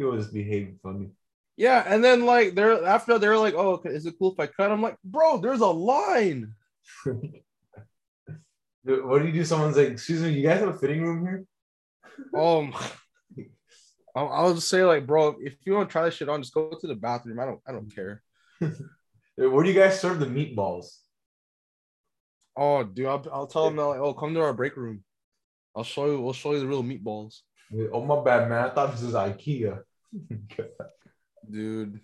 people 0.03 0.17
just 0.17 0.33
behaving 0.33 0.79
funny. 0.83 1.11
Yeah, 1.57 1.85
and 1.87 2.03
then 2.03 2.25
like 2.25 2.55
they're 2.55 2.85
after 2.85 3.19
they're 3.19 3.39
like, 3.39 3.55
oh, 3.55 3.81
is 3.85 4.07
it 4.07 4.15
cool 4.19 4.33
if 4.33 4.41
I 4.41 4.47
cut? 4.47 4.73
I'm 4.73 4.83
like, 4.83 4.97
bro, 5.05 5.39
there's 5.39 5.61
a 5.61 5.67
line. 5.67 6.55
Dude, 8.85 9.05
what 9.05 9.21
do 9.21 9.29
you 9.29 9.33
do? 9.33 9.45
Someone's 9.45 9.77
like, 9.77 9.91
excuse 9.91 10.23
me, 10.23 10.31
you 10.31 10.43
guys 10.43 10.59
have 10.59 10.71
a 10.71 10.79
fitting 10.79 11.03
room 11.03 11.25
here? 11.25 11.45
Um, 12.35 12.75
I'll, 14.17 14.29
I'll 14.29 14.55
just 14.55 14.69
say 14.69 14.83
like, 14.85 15.07
bro, 15.07 15.37
if 15.41 15.55
you 15.65 15.75
want 15.75 15.89
to 15.89 15.93
try 15.93 16.05
this 16.05 16.15
shit 16.15 16.29
on, 16.29 16.43
just 16.43 16.53
go 16.53 16.71
to 16.71 16.87
the 16.87 16.97
bathroom. 16.97 17.39
I 17.39 17.45
don't, 17.45 17.61
I 17.67 17.73
don't 17.73 17.95
care. 17.95 18.23
Where 19.37 19.63
do 19.63 19.71
you 19.71 19.79
guys 19.79 20.01
serve 20.01 20.19
the 20.19 20.27
meatballs? 20.27 20.97
Oh, 22.57 22.83
dude, 22.83 23.07
I'll, 23.07 23.25
I'll 23.33 23.47
tell 23.47 23.67
them 23.67 23.77
like, 23.77 24.01
oh, 24.01 24.15
come 24.15 24.35
to 24.35 24.41
our 24.41 24.53
break 24.53 24.77
room. 24.77 25.05
I'll 25.77 25.85
show 25.85 26.07
you. 26.07 26.21
We'll 26.21 26.33
show 26.33 26.53
you 26.53 26.61
the 26.61 26.67
real 26.67 26.83
meatballs, 26.83 27.41
Oh 27.93 28.05
my 28.05 28.23
bad, 28.23 28.49
man. 28.49 28.65
I 28.65 28.71
thought 28.71 28.93
this 28.93 29.03
was 29.03 29.15
IKEA. 29.15 29.81
Dude. 31.51 32.01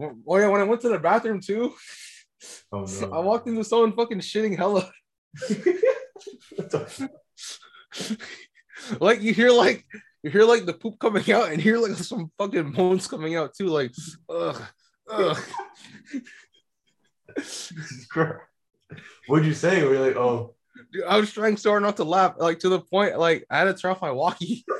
Oh 0.00 0.38
yeah, 0.38 0.48
when 0.48 0.60
I 0.60 0.64
went 0.64 0.80
to 0.82 0.88
the 0.88 0.98
bathroom 0.98 1.40
too, 1.40 1.74
oh 2.72 2.86
I 3.12 3.18
walked 3.20 3.48
into 3.48 3.64
someone 3.64 3.94
fucking 3.94 4.20
shitting 4.20 4.56
hella. 4.56 4.90
Like 9.00 9.22
you 9.22 9.34
hear 9.34 9.50
like 9.50 9.84
you 10.22 10.30
hear 10.30 10.44
like 10.44 10.64
the 10.64 10.72
poop 10.72 10.98
coming 10.98 11.30
out 11.32 11.50
and 11.50 11.60
hear 11.60 11.78
like 11.78 11.92
some 11.92 12.30
fucking 12.38 12.72
moans 12.72 13.06
coming 13.06 13.36
out 13.36 13.54
too. 13.54 13.66
Like, 13.66 13.92
ugh, 14.28 14.60
ugh. 15.10 15.38
What'd 19.26 19.46
you 19.46 19.54
say? 19.54 19.84
We're 19.84 20.00
like, 20.00 20.16
oh, 20.16 20.54
Dude, 20.92 21.04
I 21.04 21.18
was 21.18 21.32
trying 21.32 21.56
so 21.56 21.70
hard 21.70 21.82
not 21.82 21.96
to 21.96 22.04
laugh, 22.04 22.34
like 22.38 22.60
to 22.60 22.68
the 22.68 22.80
point 22.80 23.18
like 23.18 23.44
I 23.50 23.58
had 23.58 23.64
to 23.64 23.74
turn 23.74 23.90
off 23.90 24.02
my 24.02 24.10
walkie. 24.10 24.64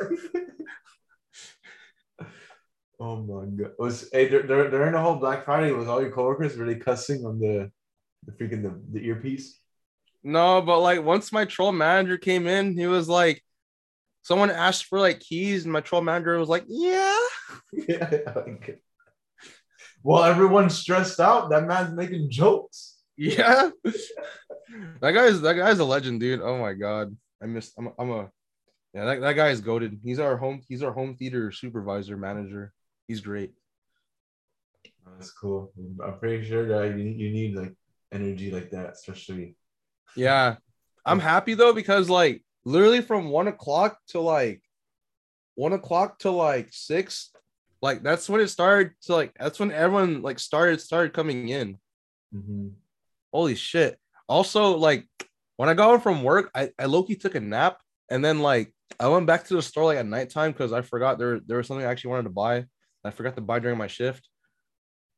oh 3.01 3.17
my 3.17 3.45
god. 3.47 3.73
Was 3.79 4.09
hey 4.13 4.29
dur- 4.29 4.43
dur- 4.43 4.71
during 4.71 4.93
the 4.93 5.01
whole 5.01 5.17
Black 5.17 5.45
Friday 5.45 5.73
was 5.73 5.89
all 5.89 6.01
your 6.01 6.11
coworkers 6.11 6.57
they 6.57 6.75
cussing 6.77 7.25
on 7.25 7.39
the 7.39 7.71
the 8.25 8.33
freaking 8.33 8.63
the, 8.63 8.81
the 8.93 9.07
earpiece? 9.07 9.59
No, 10.23 10.61
but 10.61 10.81
like 10.81 11.03
once 11.03 11.33
my 11.33 11.45
troll 11.45 11.73
manager 11.73 12.19
came 12.19 12.47
in, 12.47 12.77
he 12.77 12.87
was 12.87 13.09
like, 13.09 13.43
someone 14.23 14.51
asked 14.51 14.87
for 14.87 14.99
like 14.99 15.21
keys, 15.21 15.65
and 15.65 15.73
my 15.73 15.81
troll 15.81 16.03
manager 16.03 16.39
was 16.39 16.49
like, 16.49 16.65
yeah. 16.67 17.19
yeah. 17.73 18.21
like- 18.35 18.83
well, 20.03 20.25
everyone's 20.25 20.79
stressed 20.79 21.21
out. 21.21 21.51
That 21.51 21.67
man's 21.67 21.95
making 21.95 22.31
jokes. 22.31 22.99
Yeah. 23.17 23.71
that 25.01 25.13
guy's 25.13 25.41
that 25.41 25.55
guy's 25.55 25.79
a 25.81 25.85
legend, 25.85 26.21
dude. 26.21 26.41
Oh 26.41 26.59
my 26.59 26.73
god. 26.73 27.17
I 27.43 27.47
missed 27.47 27.75
I'm, 27.79 27.91
I'm 27.99 28.11
a 28.11 28.31
yeah, 28.95 29.05
that, 29.05 29.21
that 29.21 29.33
guy 29.35 29.49
is 29.51 29.61
goaded. 29.61 30.01
He's 30.03 30.19
our 30.19 30.37
home, 30.37 30.63
he's 30.69 30.83
our 30.83 30.93
home 30.93 31.17
theater 31.17 31.53
supervisor 31.53 32.17
manager. 32.17 32.73
He's 33.09 33.21
great. 33.21 33.53
That's 35.17 35.33
cool. 35.33 35.73
I'm 36.05 36.19
pretty 36.19 36.47
sure 36.47 36.69
that 36.69 36.97
you 36.97 37.05
need, 37.05 37.19
you 37.19 37.31
need 37.31 37.57
like 37.57 37.75
energy 38.13 38.51
like 38.51 38.71
that, 38.71 38.91
especially. 38.93 39.57
Yeah. 40.15 40.57
I'm 41.07 41.19
happy 41.19 41.55
though, 41.55 41.73
because 41.73 42.11
like 42.11 42.45
literally 42.65 43.01
from 43.01 43.31
one 43.31 43.49
o'clock 43.49 43.99
to 44.09 44.21
like 44.21 44.63
one 45.55 45.73
o'clock 45.73 46.19
to 46.21 46.31
like 46.31 46.69
six, 46.71 47.31
like 47.81 48.03
that's 48.03 48.29
when 48.29 48.43
it 48.43 48.49
started 48.49 48.93
to 49.05 49.15
like 49.15 49.33
that's 49.41 49.59
when 49.59 49.73
everyone 49.73 50.21
like 50.21 50.39
started 50.39 50.81
started 50.81 51.15
coming 51.15 51.49
in. 51.49 51.79
Mhm. 52.35 52.73
Holy 53.33 53.55
shit. 53.55 53.99
Also, 54.29 54.77
like 54.77 55.07
when 55.57 55.71
I 55.71 55.75
got 55.75 55.89
home 55.89 56.01
from 56.01 56.23
work, 56.23 56.51
I, 56.55 56.71
I 56.79 56.85
low-key 56.85 57.17
took 57.17 57.35
a 57.35 57.41
nap 57.41 57.81
and 58.11 58.23
then 58.23 58.41
like 58.41 58.75
I 59.01 59.09
went 59.09 59.27
back 59.27 59.45
to 59.45 59.55
the 59.55 59.63
store 59.63 59.87
like 59.87 59.99
at 59.99 60.07
nighttime 60.07 60.53
because 60.53 60.73
I 60.73 60.83
forgot 60.83 61.19
there, 61.19 61.41
there 61.47 61.57
was 61.57 61.67
something 61.67 61.87
I 61.87 61.91
actually 61.91 62.11
wanted 62.11 62.25
to 62.25 62.31
buy. 62.31 62.67
I 63.05 63.11
forgot 63.11 63.37
to 63.37 63.43
buy 63.43 63.59
during 63.59 63.79
my 63.79 63.87
shift. 63.87 64.29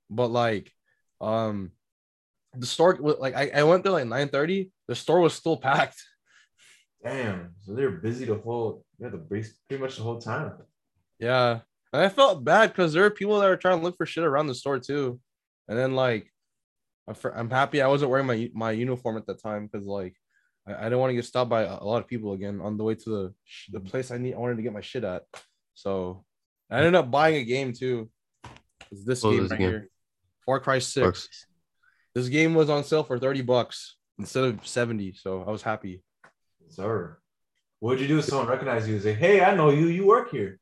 But 0.08 0.28
like 0.28 0.72
um 1.20 1.72
the 2.54 2.66
store 2.66 2.96
like 2.96 3.34
I, 3.34 3.50
I 3.54 3.62
went 3.62 3.84
there 3.84 3.92
like 3.92 4.06
9 4.06 4.28
30. 4.28 4.70
The 4.88 4.94
store 4.94 5.20
was 5.20 5.34
still 5.34 5.56
packed. 5.56 6.02
Damn. 7.04 7.54
So 7.58 7.74
they're 7.74 7.90
busy 7.90 8.24
the 8.24 8.36
whole 8.36 8.84
yeah 8.98 9.08
the 9.08 9.18
pretty 9.18 9.48
much 9.78 9.96
the 9.96 10.02
whole 10.02 10.20
time. 10.20 10.52
Yeah. 11.18 11.60
And 11.92 12.02
I 12.02 12.08
felt 12.08 12.44
bad 12.44 12.70
because 12.70 12.92
there 12.92 13.02
were 13.02 13.10
people 13.10 13.40
that 13.40 13.48
were 13.48 13.56
trying 13.56 13.78
to 13.78 13.84
look 13.84 13.96
for 13.96 14.06
shit 14.06 14.24
around 14.24 14.46
the 14.46 14.54
store 14.54 14.78
too. 14.78 15.20
And 15.68 15.78
then 15.78 15.94
like 15.94 16.30
I'm, 17.34 17.50
happy 17.50 17.82
I 17.82 17.88
wasn't 17.88 18.10
wearing 18.10 18.26
my 18.26 18.50
my 18.54 18.70
uniform 18.72 19.16
at 19.16 19.26
that 19.26 19.42
time 19.42 19.66
because 19.66 19.86
like 19.86 20.14
I, 20.66 20.74
I 20.74 20.82
didn't 20.84 20.98
want 20.98 21.10
to 21.10 21.14
get 21.14 21.24
stopped 21.24 21.50
by 21.50 21.62
a, 21.62 21.78
a 21.80 21.84
lot 21.84 22.02
of 22.02 22.08
people 22.08 22.32
again 22.32 22.60
on 22.60 22.76
the 22.76 22.84
way 22.84 22.94
to 22.94 23.10
the 23.10 23.34
the 23.72 23.80
place 23.80 24.10
I 24.10 24.18
need 24.18 24.34
I 24.34 24.38
wanted 24.38 24.56
to 24.56 24.62
get 24.62 24.72
my 24.72 24.80
shit 24.80 25.04
at. 25.04 25.22
So 25.74 26.24
I 26.70 26.78
ended 26.78 26.94
up 26.94 27.10
buying 27.10 27.36
a 27.36 27.44
game 27.44 27.72
too. 27.72 28.08
It's 28.90 29.04
this 29.04 29.22
What 29.22 29.30
game 29.32 29.40
was 29.40 29.48
the 29.50 29.54
right 29.54 29.60
game? 29.60 29.70
here. 29.70 29.88
Far 30.46 30.60
Cry 30.60 30.78
6. 30.78 31.06
Or- 31.06 31.14
This 32.14 32.28
game 32.28 32.54
was 32.54 32.68
on 32.70 32.84
sale 32.84 33.04
for 33.04 33.18
30 33.18 33.42
bucks 33.42 33.96
instead 34.18 34.44
of 34.44 34.66
70. 34.66 35.12
So 35.14 35.42
I 35.46 35.50
was 35.50 35.62
happy. 35.62 36.02
Sir. 36.68 37.18
What 37.80 37.90
would 37.90 38.00
you 38.00 38.08
do 38.08 38.18
if 38.18 38.24
someone 38.26 38.46
recognized 38.48 38.86
you 38.88 38.94
and 38.94 39.02
say, 39.02 39.14
"Hey, 39.14 39.42
I 39.42 39.54
know 39.54 39.70
you. 39.70 39.86
You 39.86 40.06
work 40.06 40.30
here." 40.30 40.58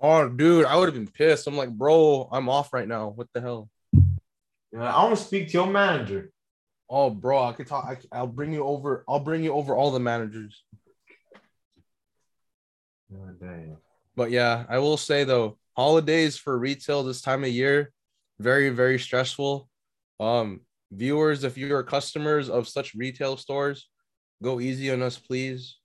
Oh, 0.00 0.28
dude, 0.28 0.64
I 0.66 0.76
would 0.76 0.86
have 0.86 0.94
been 0.94 1.08
pissed. 1.10 1.46
I'm 1.48 1.56
like, 1.56 1.70
bro, 1.70 2.28
I'm 2.30 2.48
off 2.48 2.72
right 2.72 2.86
now. 2.86 3.08
What 3.08 3.26
the 3.34 3.40
hell? 3.40 3.68
You 3.92 4.78
know, 4.78 4.82
I 4.84 5.02
want 5.02 5.18
to 5.18 5.24
speak 5.24 5.48
to 5.48 5.52
your 5.54 5.66
manager. 5.66 6.30
Oh, 6.88 7.10
bro, 7.10 7.42
I 7.42 7.52
could 7.52 7.66
talk. 7.66 7.84
I, 7.84 8.16
I'll 8.16 8.26
bring 8.28 8.52
you 8.52 8.62
over. 8.64 9.04
I'll 9.08 9.18
bring 9.20 9.42
you 9.42 9.52
over 9.54 9.74
all 9.74 9.90
the 9.90 9.98
managers. 9.98 10.62
Oh, 13.12 13.30
damn. 13.40 13.78
But 14.18 14.32
yeah, 14.32 14.66
I 14.68 14.80
will 14.80 14.96
say 14.96 15.22
though, 15.22 15.58
holidays 15.76 16.36
for 16.36 16.58
retail 16.58 17.04
this 17.04 17.22
time 17.22 17.44
of 17.44 17.50
year, 17.50 17.92
very 18.40 18.68
very 18.70 18.98
stressful. 18.98 19.68
Um, 20.18 20.62
viewers, 20.90 21.44
if 21.44 21.56
you 21.56 21.72
are 21.76 21.84
customers 21.84 22.50
of 22.50 22.66
such 22.66 22.96
retail 22.96 23.36
stores, 23.36 23.88
go 24.42 24.58
easy 24.58 24.90
on 24.90 25.02
us, 25.02 25.16
please. 25.16 25.78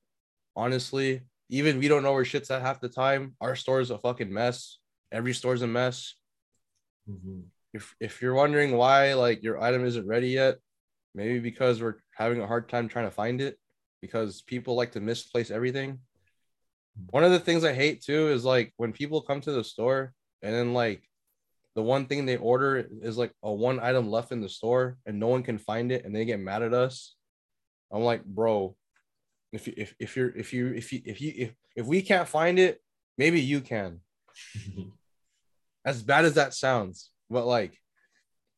Honestly, 0.56 1.22
even 1.50 1.78
we 1.78 1.88
don't 1.88 2.02
know 2.02 2.14
where 2.14 2.26
shit's 2.26 2.50
at 2.50 2.64
half 2.64 2.82
the 2.82 2.90
time. 2.90 3.36
Our 3.40 3.56
store's 3.56 3.92
a 3.92 4.00
fucking 4.00 4.34
mess. 4.34 4.80
Every 5.12 5.36
store's 5.36 5.62
a 5.62 5.68
mess. 5.68 6.16
Mhm. 7.08 7.44
If 7.72 7.96
if 8.00 8.20
you're 8.20 8.34
wondering 8.34 8.72
why 8.76 9.14
like 9.14 9.44
your 9.44 9.62
item 9.62 9.86
isn't 9.86 10.08
ready 10.08 10.30
yet, 10.30 10.58
maybe 11.14 11.38
because 11.38 11.84
we're 11.84 12.02
having 12.16 12.42
a 12.42 12.48
hard 12.48 12.68
time 12.68 12.88
trying 12.88 13.06
to 13.06 13.12
find 13.24 13.42
it 13.42 13.60
because 14.02 14.42
people 14.42 14.74
like 14.74 14.94
to 14.94 15.02
misplace 15.02 15.52
everything. 15.52 16.00
One 17.10 17.24
of 17.24 17.32
the 17.32 17.40
things 17.40 17.64
I 17.64 17.74
hate 17.74 18.04
too 18.04 18.30
is 18.30 18.46
like 18.46 18.74
when 18.78 18.94
people 18.94 19.22
come 19.22 19.42
to 19.42 19.52
the 19.52 19.64
store 19.64 20.14
and 20.42 20.54
then 20.54 20.74
like 20.74 21.04
the 21.76 21.82
one 21.82 22.06
thing 22.06 22.26
they 22.26 22.38
order 22.38 22.88
is 23.02 23.18
like 23.18 23.32
a 23.42 23.52
one 23.52 23.80
item 23.80 24.10
left 24.10 24.32
in 24.32 24.42
the 24.42 24.50
store 24.50 24.98
and 25.06 25.20
no 25.20 25.28
one 25.28 25.44
can 25.44 25.58
find 25.58 25.92
it 25.92 26.06
and 26.06 26.16
they 26.16 26.26
get 26.26 26.40
mad 26.40 26.62
at 26.62 26.74
us. 26.74 27.16
I'm 27.92 28.04
like, 28.04 28.24
bro, 28.24 28.76
if 29.52 29.68
you 29.68 29.74
if, 29.78 29.96
if 30.00 30.16
you're 30.16 30.36
if 30.36 30.54
you 30.54 30.74
if 30.74 30.94
you 30.94 31.02
if 31.06 31.22
you 31.22 31.34
if, 31.36 31.54
if 31.76 31.86
we 31.86 32.02
can't 32.02 32.28
find 32.28 32.60
it, 32.60 32.82
maybe 33.18 33.42
you 33.42 33.62
can. 33.62 34.02
As 35.86 36.02
bad 36.02 36.24
as 36.24 36.36
that 36.36 36.54
sounds, 36.54 37.10
but 37.30 37.46
like 37.46 37.78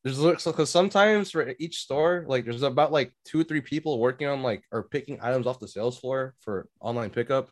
there's 0.04 0.20
looks 0.20 0.44
because 0.44 0.70
sometimes 0.70 1.32
for 1.32 1.52
each 1.58 1.78
store, 1.78 2.24
like 2.28 2.44
there's 2.44 2.62
about 2.62 2.92
like 2.92 3.12
two 3.24 3.40
or 3.40 3.42
three 3.42 3.60
people 3.60 3.98
working 3.98 4.28
on 4.28 4.44
like 4.44 4.62
or 4.70 4.84
picking 4.84 5.18
items 5.20 5.48
off 5.48 5.58
the 5.58 5.66
sales 5.66 5.98
floor 5.98 6.36
for 6.38 6.68
online 6.80 7.10
pickup. 7.10 7.50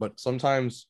But 0.00 0.18
sometimes 0.18 0.86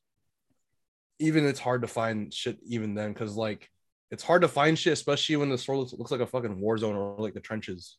even 1.19 1.45
it's 1.45 1.61
hard 1.61 1.83
to 1.83 1.89
find 1.89 2.33
shit 2.33 2.57
even 2.67 2.95
then 2.95 3.13
because 3.13 3.37
like 3.37 3.69
it's 4.11 4.23
hard 4.23 4.43
to 4.43 4.49
find 4.49 4.79
shit, 4.79 4.95
especially 4.95 5.37
when 5.37 5.51
the 5.51 5.59
store 5.59 5.77
looks, 5.77 5.93
looks 5.93 6.11
like 6.11 6.21
a 6.21 6.27
fucking 6.27 6.59
war 6.59 6.79
zone 6.79 6.97
or 6.97 7.17
like 7.19 7.35
the 7.35 7.41
trenches. 7.41 7.99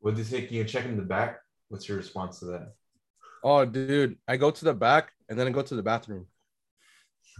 What 0.00 0.14
did 0.14 0.26
they 0.26 0.28
say? 0.28 0.46
Can 0.46 0.56
you 0.56 0.64
check 0.64 0.84
in 0.84 0.96
the 0.96 1.02
back? 1.02 1.38
What's 1.68 1.88
your 1.88 1.96
response 1.96 2.40
to 2.40 2.46
that? 2.46 2.74
Oh, 3.42 3.64
dude, 3.64 4.18
I 4.28 4.36
go 4.36 4.50
to 4.50 4.64
the 4.64 4.74
back 4.74 5.12
and 5.28 5.38
then 5.38 5.46
I 5.46 5.50
go 5.50 5.62
to 5.62 5.74
the 5.74 5.82
bathroom. 5.82 6.26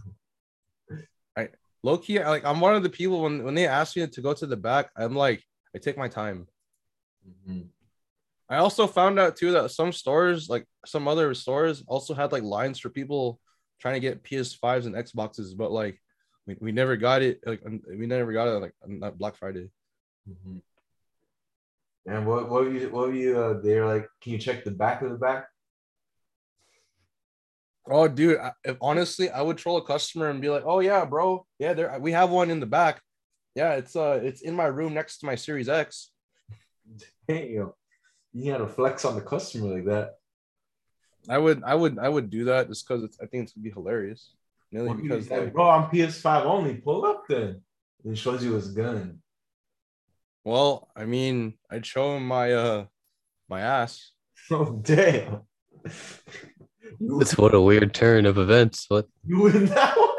I 1.37 1.49
low 1.83 1.99
key, 1.99 2.21
I, 2.21 2.29
like 2.29 2.45
I'm 2.45 2.61
one 2.61 2.75
of 2.75 2.83
the 2.83 2.89
people 2.89 3.23
when 3.23 3.45
when 3.45 3.55
they 3.55 3.67
ask 3.67 3.97
me 3.97 4.07
to 4.07 4.21
go 4.23 4.33
to 4.33 4.47
the 4.47 4.57
back, 4.57 4.91
I'm 4.97 5.15
like, 5.15 5.43
I 5.75 5.79
take 5.79 5.99
my 5.99 6.09
time. 6.09 6.47
Mhm. 7.29 7.69
I 8.49 8.57
also 8.57 8.87
found 8.87 9.19
out 9.19 9.37
too 9.37 9.53
that 9.53 9.71
some 9.71 9.93
stores, 9.93 10.49
like 10.49 10.67
some 10.85 11.09
other 11.09 11.35
stores, 11.35 11.83
also 11.87 12.15
had 12.15 12.33
like 12.33 12.43
lines 12.43 12.79
for 12.79 12.91
people 12.91 13.41
trying 13.81 13.95
to 13.95 14.01
get 14.01 14.23
PS5s 14.23 14.87
and 14.87 14.95
Xboxes, 14.95 15.57
but 15.57 15.73
like 15.73 16.01
we, 16.47 16.57
we 16.61 16.73
never 16.73 16.97
got 16.97 17.23
it. 17.23 17.41
Like 17.47 17.63
we 17.65 18.07
never 18.07 18.33
got 18.33 18.49
it 18.49 18.61
like 18.61 18.75
on 18.83 19.01
that 19.01 19.19
Black 19.19 19.37
Friday. 19.37 19.71
Mhm. 20.29 20.61
And 22.07 22.27
what 22.27 22.51
what 22.51 22.65
were 22.65 22.71
you 22.73 22.91
what 22.91 23.09
were 23.09 23.15
you 23.15 23.39
uh, 23.39 23.61
they're 23.61 23.87
like? 23.87 24.07
Can 24.21 24.33
you 24.33 24.39
check 24.39 24.65
the 24.65 24.71
back 24.71 25.01
of 25.03 25.11
the 25.11 25.17
back? 25.17 25.47
Oh, 27.87 28.09
dude, 28.09 28.39
I, 28.39 28.53
if 28.65 28.79
honestly, 28.81 29.29
I 29.29 29.43
would 29.43 29.59
troll 29.59 29.77
a 29.77 29.85
customer 29.85 30.31
and 30.31 30.41
be 30.41 30.49
like, 30.49 30.65
"Oh 30.65 30.81
yeah, 30.81 31.05
bro, 31.05 31.47
yeah, 31.59 31.75
there 31.75 31.99
we 32.01 32.13
have 32.13 32.31
one 32.31 32.51
in 32.51 32.61
the 32.61 32.67
back. 32.67 33.01
Yeah, 33.55 33.75
it's 33.75 33.97
uh, 33.97 34.21
it's 34.23 34.41
in 34.41 34.55
my 34.55 34.67
room 34.67 34.95
next 34.95 35.19
to 35.19 35.27
my 35.27 35.35
Series 35.35 35.69
X." 35.69 36.11
Damn, 37.29 37.73
you 38.35 38.51
had 38.53 38.59
to 38.59 38.67
flex 38.69 39.05
on 39.05 39.15
the 39.15 39.21
customer 39.23 39.69
like 39.75 39.87
that. 39.87 40.17
I 41.29 41.39
would, 41.39 41.63
I 41.65 41.75
would, 41.75 41.99
I 41.99 42.09
would 42.09 42.29
do 42.29 42.45
that 42.47 42.69
just 42.69 42.87
because 42.87 43.05
I 43.23 43.27
think 43.27 43.45
it's 43.45 43.53
gonna 43.53 43.65
be 43.65 43.71
hilarious. 43.71 44.35
Mainly 44.71 44.89
What 44.89 45.03
because 45.03 45.31
like, 45.31 45.53
bro, 45.55 45.71
I'm 45.71 45.91
PS5 45.91 46.45
only. 46.45 46.75
Pull 46.75 47.07
up 47.07 47.25
then. 47.29 47.63
And 48.03 48.13
it 48.13 48.17
shows 48.17 48.45
you 48.45 48.53
his 48.53 48.73
gun. 48.73 49.21
well, 50.45 50.91
I 50.95 51.05
mean, 51.07 51.55
I'd 51.71 51.87
show 51.87 52.17
him 52.17 52.27
my 52.29 52.53
uh, 52.53 52.85
my 53.49 53.61
ass. 53.61 54.11
Oh 54.51 54.79
damn. 54.83 55.41
You, 57.01 57.19
That's 57.19 57.39
what 57.39 57.55
a 57.55 57.61
weird 57.61 57.95
turn 57.95 58.27
of 58.27 58.37
events. 58.37 58.85
What? 58.89 59.07
you 59.27 59.41
win 59.41 59.67
that 59.67 59.97
one. 59.97 60.11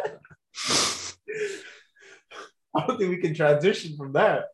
I 2.76 2.88
don't 2.88 2.98
think 2.98 3.12
we 3.12 3.18
can 3.18 3.36
transition 3.36 3.96
from 3.96 4.14
that. 4.14 4.46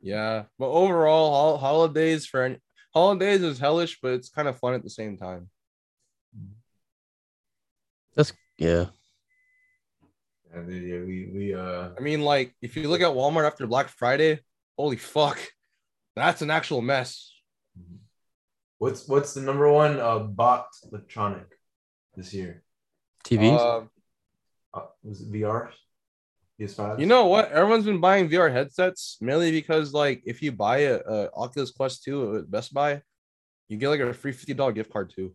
Yeah, 0.00 0.44
but 0.58 0.68
overall, 0.70 1.30
hol- 1.32 1.58
holidays 1.58 2.24
for 2.26 2.56
any, 2.94 3.00
holidays 3.00 3.42
is 3.42 3.58
hellish, 3.58 3.98
but 4.00 4.12
it's 4.12 4.28
kind 4.28 4.48
of 4.48 4.58
fun 4.58 4.74
at 4.74 4.82
the 4.82 4.90
same 4.90 5.16
time. 5.16 5.48
That's 8.14 8.32
yeah. 8.58 8.86
And 10.52 10.68
then, 10.68 10.86
yeah, 10.86 11.00
we 11.00 11.30
we 11.34 11.54
uh 11.54 11.90
I 11.98 12.00
mean, 12.00 12.22
like 12.22 12.54
if 12.62 12.76
you 12.76 12.88
look 12.88 13.00
at 13.00 13.08
Walmart 13.08 13.46
after 13.46 13.66
Black 13.66 13.88
Friday, 13.88 14.40
holy 14.78 14.96
fuck, 14.96 15.38
that's 16.14 16.42
an 16.42 16.50
actual 16.50 16.80
mess. 16.80 17.32
what's 18.78 19.08
what's 19.08 19.34
the 19.34 19.40
number 19.40 19.70
one 19.70 19.98
uh 19.98 20.20
bought 20.20 20.68
electronic 20.90 21.46
this 22.16 22.32
year? 22.32 22.62
TVs. 23.24 23.58
Uh, 23.58 23.86
Uh, 24.74 24.86
was 25.04 25.20
it 25.20 25.30
VR? 25.32 25.70
PS5? 26.60 27.00
you 27.00 27.06
know 27.06 27.26
what? 27.26 27.50
Everyone's 27.50 27.84
been 27.84 28.00
buying 28.00 28.28
VR 28.28 28.52
headsets 28.52 29.18
mainly 29.20 29.50
because, 29.50 29.92
like, 29.92 30.22
if 30.24 30.42
you 30.42 30.52
buy 30.52 30.78
a, 30.78 31.00
a 31.00 31.30
Oculus 31.34 31.70
Quest 31.70 32.04
2 32.04 32.36
at 32.38 32.50
Best 32.50 32.72
Buy, 32.72 33.02
you 33.68 33.76
get 33.76 33.88
like 33.88 34.00
a 34.00 34.12
free 34.12 34.32
$50 34.32 34.74
gift 34.74 34.92
card 34.92 35.12
too. 35.14 35.34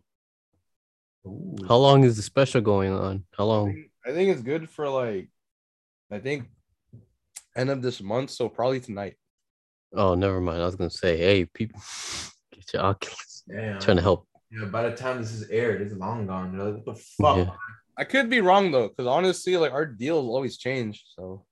Ooh. 1.26 1.56
How 1.68 1.76
long 1.78 2.04
is 2.04 2.16
the 2.16 2.22
special 2.22 2.62
going 2.62 2.94
on? 2.94 3.26
How 3.38 3.46
long? 3.46 3.86
I 4.06 4.12
think 4.12 4.30
it's 4.30 4.42
good 4.42 4.70
for 4.70 4.88
like, 4.88 5.30
I 6.12 6.20
think 6.20 6.46
end 7.56 7.70
of 7.70 7.82
this 7.82 8.02
month, 8.02 8.32
so 8.32 8.50
probably 8.50 8.80
tonight. 8.80 9.16
Oh, 9.94 10.16
never 10.16 10.40
mind. 10.40 10.62
I 10.62 10.66
was 10.66 10.76
gonna 10.76 10.90
say, 10.90 11.18
hey, 11.18 11.46
people, 11.46 11.82
get 12.54 12.74
your 12.74 12.84
Oculus. 12.84 13.44
Damn. 13.48 13.80
Trying 13.80 13.98
to 13.98 14.04
help. 14.04 14.28
Yeah, 14.52 14.66
by 14.66 14.90
the 14.90 14.96
time 14.96 15.20
this 15.20 15.32
is 15.32 15.50
aired, 15.50 15.82
it's 15.82 15.94
long 15.94 16.26
gone. 16.26 16.58
They're 16.58 16.68
like, 16.68 16.86
what 16.86 16.96
the 16.96 17.02
fuck? 17.22 17.38
Yeah. 17.38 17.54
I 18.00 18.06
could 18.06 18.30
be 18.30 18.40
wrong 18.40 18.72
though, 18.72 18.88
because 18.88 19.08
honestly, 19.08 19.58
like 19.58 19.74
our 19.74 19.86
deals 19.86 20.26
always 20.26 20.58
change. 20.58 21.04
So 21.16 21.46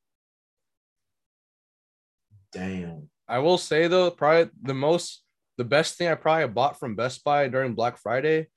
Damn. 2.53 3.09
I 3.27 3.39
will 3.39 3.57
say 3.57 3.87
though, 3.87 4.09
probably 4.09 4.49
the 4.61 4.73
most, 4.73 5.23
the 5.57 5.65
best 5.65 5.97
thing 5.97 6.07
I 6.07 6.15
probably 6.15 6.47
bought 6.47 6.79
from 6.79 6.95
Best 6.95 7.25
Buy 7.25 7.49
during 7.49 7.75
Black 7.75 7.97
Friday, 7.97 8.47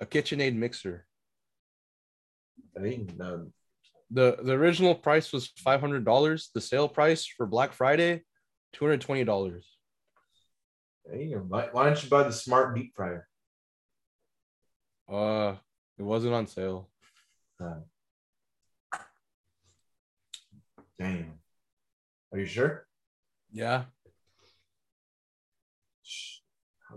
a 0.00 0.06
KitchenAid 0.06 0.56
mixer. 0.56 1.06
I 2.76 2.80
think 2.82 3.16
the 3.16 3.52
the 4.10 4.38
The 4.42 4.52
original 4.52 4.96
price 4.96 5.32
was 5.32 5.52
five 5.58 5.80
hundred 5.80 6.04
dollars. 6.04 6.50
The 6.52 6.60
sale 6.60 6.88
price 6.88 7.24
for 7.24 7.46
Black 7.46 7.72
Friday, 7.72 8.24
two 8.72 8.84
hundred 8.84 9.02
twenty 9.02 9.22
dollars. 9.22 9.68
Why, 11.04 11.68
why 11.70 11.84
don't 11.86 12.02
you 12.02 12.10
buy 12.10 12.24
the 12.24 12.32
smart 12.32 12.74
deep 12.74 12.92
fryer? 12.96 13.28
Uh, 15.08 15.54
it 15.98 16.02
wasn't 16.02 16.34
on 16.34 16.48
sale. 16.48 16.90
Damn. 20.98 21.32
Are 22.32 22.38
you 22.38 22.46
sure? 22.46 22.86
Yeah. 23.52 23.84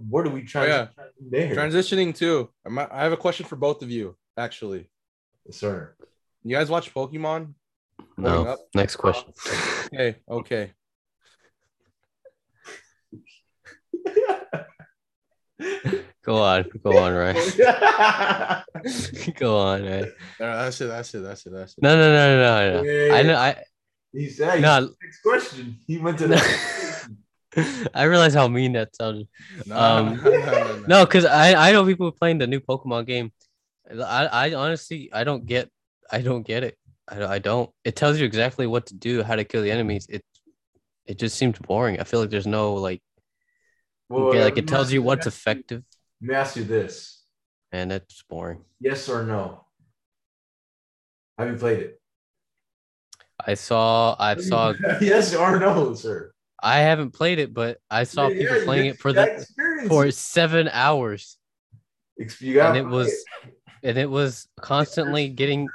Where 0.09 0.23
do 0.23 0.29
we 0.29 0.43
try? 0.43 0.63
Oh, 0.63 0.67
yeah. 0.67 0.87
There. 1.29 1.55
Transitioning 1.55 2.15
to, 2.17 2.49
I 2.65 3.03
have 3.03 3.11
a 3.13 3.17
question 3.17 3.45
for 3.45 3.55
both 3.55 3.81
of 3.83 3.91
you. 3.91 4.15
Actually, 4.37 4.89
Yes, 5.45 5.57
sir. 5.57 5.93
you 6.43 6.55
guys 6.55 6.69
watch 6.69 6.93
Pokemon? 6.93 7.53
No. 8.17 8.45
up? 8.45 8.59
Next 8.73 8.95
question. 8.95 9.31
Okay. 9.93 10.15
Okay. 10.27 10.71
Go 16.23 16.37
on. 16.41 16.65
Go 16.83 16.97
on, 16.97 17.13
Ryan. 17.13 17.35
go 19.37 19.57
on, 19.57 19.83
man. 19.83 20.11
There, 20.39 20.55
that's 20.55 20.79
it. 20.81 20.85
That's 20.87 21.13
it. 21.13 21.19
That's 21.19 21.45
it. 21.45 21.51
That's 21.51 21.73
it. 21.73 21.81
No, 21.81 21.95
no, 21.95 22.13
no, 22.13 22.35
no, 22.37 22.81
no. 22.81 22.89
Yeah, 22.89 23.13
I 23.13 23.23
know. 23.23 23.35
I 23.35 23.63
He 24.13 24.29
said, 24.29 24.61
No. 24.61 24.89
next 25.01 25.21
question. 25.21 25.77
He 25.85 25.97
went 25.97 26.17
to 26.19 26.27
the. 26.27 26.39
I 27.93 28.03
realize 28.03 28.33
how 28.33 28.47
mean 28.47 28.73
that 28.73 28.95
sounded. 28.95 29.27
No, 29.65 29.75
Um, 29.75 30.15
no, 30.23 30.23
no, 30.23 30.39
no, 30.39 30.75
no. 30.77 30.85
No, 30.87 31.05
because 31.05 31.25
I 31.25 31.69
I 31.69 31.71
know 31.71 31.85
people 31.85 32.11
playing 32.11 32.37
the 32.39 32.47
new 32.47 32.59
Pokemon 32.61 33.05
game. 33.05 33.31
I 33.91 34.25
I 34.27 34.53
honestly 34.53 35.09
I 35.13 35.23
don't 35.23 35.45
get 35.45 35.69
I 36.09 36.21
don't 36.21 36.43
get 36.43 36.63
it. 36.63 36.77
I, 37.07 37.35
I 37.35 37.39
don't. 37.39 37.69
It 37.83 37.95
tells 37.97 38.17
you 38.17 38.25
exactly 38.25 38.65
what 38.65 38.85
to 38.87 38.95
do, 38.95 39.23
how 39.23 39.35
to 39.35 39.43
kill 39.43 39.61
the 39.61 39.71
enemies. 39.71 40.07
It 40.09 40.23
it 41.05 41.19
just 41.19 41.37
seems 41.37 41.59
boring. 41.59 41.99
I 41.99 42.05
feel 42.05 42.21
like 42.21 42.29
there's 42.31 42.47
no 42.47 42.75
like 42.75 43.01
Well, 44.09 44.27
okay, 44.29 44.41
like 44.43 44.57
it 44.57 44.67
tells 44.67 44.91
you 44.93 45.03
what's 45.03 45.27
effective. 45.27 45.83
Let 46.23 46.29
me 46.29 46.35
ask 46.35 46.55
you 46.55 46.63
this: 46.63 47.21
And 47.73 47.91
it's 47.91 48.23
boring. 48.29 48.61
Yes 48.79 49.09
or 49.09 49.23
no? 49.25 49.65
Have 51.37 51.49
you 51.49 51.55
played 51.57 51.79
it? 51.79 52.01
I 53.45 53.55
saw 53.55 54.15
I 54.17 54.35
saw 54.39 54.73
yes 55.01 55.35
or 55.35 55.59
no, 55.59 55.93
sir. 55.95 56.31
I 56.61 56.79
haven't 56.79 57.11
played 57.11 57.39
it, 57.39 57.53
but 57.53 57.79
I 57.91 58.05
saw 58.05 58.29
Yeah, 58.29 58.39
people 58.39 58.55
yeah, 58.55 58.63
playing 58.63 58.85
it 58.85 58.99
for 58.99 59.11
the 59.11 59.23
experience. 59.35 59.89
for 59.89 60.11
seven 60.11 60.69
hours. 60.71 61.37
And 62.17 62.77
it 62.77 62.85
was 62.87 63.25
and 63.83 63.97
it 63.97 64.09
was 64.09 64.47
constantly 64.61 65.27
getting 65.27 65.67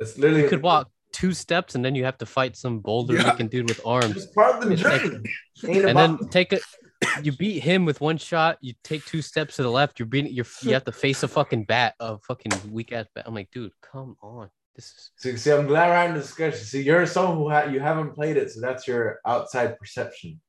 It's 0.00 0.18
literally 0.18 0.42
you 0.42 0.48
could 0.48 0.62
walk 0.62 0.90
two 1.12 1.32
steps 1.32 1.76
and 1.76 1.84
then 1.84 1.94
you 1.94 2.04
have 2.04 2.18
to 2.18 2.26
fight 2.26 2.56
some 2.56 2.80
boulder 2.80 3.14
Yeah. 3.14 3.22
looking 3.26 3.46
dude 3.46 3.68
with 3.68 3.80
arms 3.84 4.16
It's 4.16 4.26
part 4.26 4.60
of 4.60 4.68
the 4.68 4.74
It's 4.74 4.82
journey. 4.82 5.20
And 5.86 5.90
about 5.90 6.18
then 6.20 6.28
take 6.30 6.52
a 6.52 6.58
you 7.22 7.32
beat 7.32 7.60
him 7.62 7.84
with 7.84 8.00
one 8.00 8.16
shot 8.18 8.58
you 8.60 8.74
take 8.82 9.04
two 9.06 9.22
steps 9.22 9.56
to 9.56 9.62
the 9.62 9.70
left 9.70 9.98
you're 9.98 10.06
beating 10.06 10.32
you're 10.32 10.46
you 10.62 10.72
have 10.72 10.84
to 10.84 10.92
face 10.92 11.22
a 11.22 11.28
fucking 11.28 11.64
bat 11.64 11.94
a 12.00 12.18
fucking 12.18 12.52
weak 12.70 12.92
ass 12.92 13.06
bat 13.14 13.24
i'm 13.26 13.34
like 13.34 13.50
dude 13.50 13.72
come 13.80 14.16
on 14.22 14.48
this 14.76 14.86
is 14.86 15.10
See, 15.16 15.36
see, 15.36 15.52
I'm 15.52 15.66
glad 15.68 15.88
we're 15.88 15.94
having 15.94 16.16
discussion. 16.16 16.58
See, 16.58 16.82
you're 16.82 17.06
someone 17.06 17.36
who 17.36 17.48
ha- 17.48 17.70
you 17.70 17.78
haven't 17.78 18.12
played 18.12 18.36
it, 18.36 18.50
so 18.50 18.60
that's 18.60 18.88
your 18.88 19.20
outside 19.24 19.78
perception. 19.78 20.40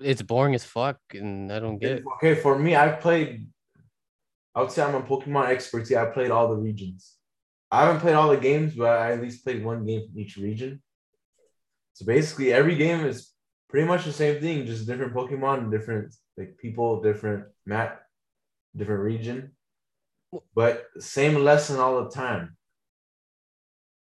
it's 0.00 0.20
boring 0.20 0.54
as 0.54 0.64
fuck 0.64 0.98
and 1.14 1.50
i 1.50 1.58
don't 1.58 1.78
get 1.78 1.92
it 1.92 2.04
Okay, 2.16 2.34
for 2.34 2.58
me, 2.58 2.74
I've 2.76 3.00
played. 3.00 3.48
I 4.54 4.60
would 4.60 4.70
say 4.70 4.82
I'm 4.82 4.94
a 4.94 5.00
Pokemon 5.00 5.46
expert. 5.48 5.86
See, 5.86 5.96
I 5.96 6.04
played 6.06 6.30
all 6.30 6.48
the 6.48 6.56
regions. 6.56 7.14
I 7.70 7.84
haven't 7.86 8.00
played 8.00 8.14
all 8.16 8.28
the 8.28 8.36
games, 8.36 8.74
but 8.74 8.90
I 8.90 9.12
at 9.12 9.22
least 9.22 9.44
played 9.44 9.64
one 9.64 9.86
game 9.86 10.02
from 10.06 10.18
each 10.18 10.36
region. 10.36 10.82
So 11.94 12.04
basically, 12.04 12.52
every 12.52 12.74
game 12.76 13.04
is 13.06 13.30
pretty 13.68 13.86
much 13.86 14.04
the 14.04 14.12
same 14.12 14.40
thing, 14.40 14.66
just 14.66 14.86
different 14.86 15.14
Pokemon, 15.14 15.70
different 15.70 16.14
like 16.36 16.56
people, 16.58 17.02
different 17.02 17.46
map, 17.66 18.02
different 18.76 19.02
region, 19.02 19.52
but 20.54 20.84
same 20.98 21.34
lesson 21.44 21.78
all 21.78 22.04
the 22.04 22.10
time. 22.10 22.56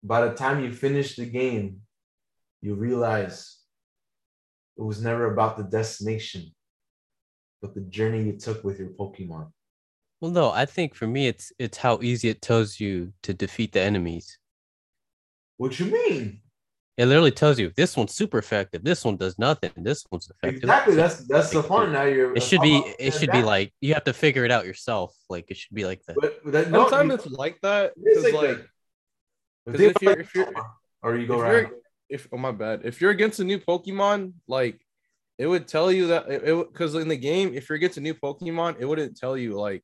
By 0.03 0.27
the 0.27 0.33
time 0.33 0.63
you 0.63 0.71
finish 0.71 1.15
the 1.15 1.25
game, 1.25 1.81
you 2.61 2.75
realize 2.75 3.57
it 4.77 4.81
was 4.83 5.01
never 5.01 5.31
about 5.33 5.57
the 5.57 5.63
destination, 5.63 6.53
but 7.61 7.73
the 7.75 7.81
journey 7.81 8.23
you 8.23 8.37
took 8.37 8.63
with 8.63 8.79
your 8.79 8.89
Pokemon. 8.89 9.51
well 10.21 10.31
no 10.31 10.51
i 10.51 10.65
think 10.65 10.93
for 10.95 11.07
me 11.07 11.27
it's 11.27 11.51
it's 11.57 11.77
how 11.77 11.99
easy 12.01 12.29
it 12.29 12.41
tells 12.41 12.79
you 12.79 13.11
to 13.23 13.33
defeat 13.33 13.71
the 13.73 13.81
enemies 13.81 14.37
What 15.57 15.79
you 15.79 15.85
mean? 15.85 16.40
It 17.01 17.05
literally 17.07 17.31
tells 17.31 17.57
you 17.59 17.71
this 17.75 17.97
one's 17.97 18.13
super 18.13 18.37
effective. 18.37 18.83
This 18.83 19.03
one 19.03 19.17
does 19.17 19.35
nothing. 19.39 19.71
This 19.77 20.05
one's 20.11 20.29
effective. 20.29 20.63
Exactly. 20.63 20.95
That's 20.95 21.17
that's 21.27 21.49
the 21.49 21.59
Like, 21.59 21.67
fun. 21.67 21.91
Now 21.93 22.03
you're. 22.03 22.35
it 22.35 22.43
should 22.43 22.61
be 22.61 22.75
it 22.99 23.11
should 23.17 23.31
be 23.31 23.41
like 23.41 23.73
you 23.81 23.93
have 23.95 24.03
to 24.03 24.13
figure 24.13 24.45
it 24.45 24.51
out 24.51 24.65
yourself. 24.65 25.15
Like 25.33 25.45
it 25.49 25.57
should 25.57 25.73
be 25.73 25.85
like 25.85 26.01
that. 26.07 26.15
But, 26.21 26.43
but 26.43 26.51
that, 26.53 26.69
no, 26.71 26.81
Sometimes 26.89 27.09
you- 27.09 27.15
it's 27.15 27.27
like 27.43 27.57
that 27.61 27.93
it 27.97 28.17
is 28.17 28.23
like 28.25 28.33
like 28.33 28.57
that. 29.65 29.81
if 29.81 30.01
you're- 30.01 30.21
if 30.21 30.35
you're- 30.35 30.51
or 31.03 31.17
you 31.17 31.25
go 31.25 31.35
if 31.35 31.41
around. 31.41 31.73
if 32.09 32.27
oh 32.31 32.37
my 32.37 32.51
bad. 32.51 32.81
If 32.83 33.01
you're 33.01 33.11
against 33.17 33.39
a 33.39 33.43
new 33.43 33.57
pokemon 33.59 34.33
like 34.47 34.77
it 35.39 35.47
would 35.47 35.67
tell 35.67 35.91
you 35.91 36.07
that 36.07 36.29
it 36.29 36.55
because 36.71 36.93
in 36.93 37.07
the 37.07 37.17
game 37.17 37.53
if 37.55 37.67
you're 37.67 37.77
against 37.81 37.97
a 37.97 38.01
new 38.01 38.13
pokemon 38.13 38.75
it 38.79 38.85
wouldn't 38.85 39.17
tell 39.17 39.35
you 39.35 39.51
like 39.67 39.81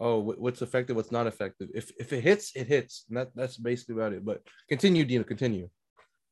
oh 0.00 0.18
what's 0.44 0.62
effective 0.62 0.96
what's 0.96 1.12
not 1.12 1.26
effective. 1.26 1.68
If 1.74 1.90
if 1.98 2.12
it 2.12 2.22
hits 2.22 2.52
it 2.56 2.66
hits. 2.68 3.04
And 3.08 3.18
that 3.18 3.28
that's 3.34 3.56
basically 3.58 3.96
about 3.96 4.12
it. 4.14 4.24
But 4.24 4.40
continue 4.68 5.04
dino 5.04 5.24
continue 5.24 5.68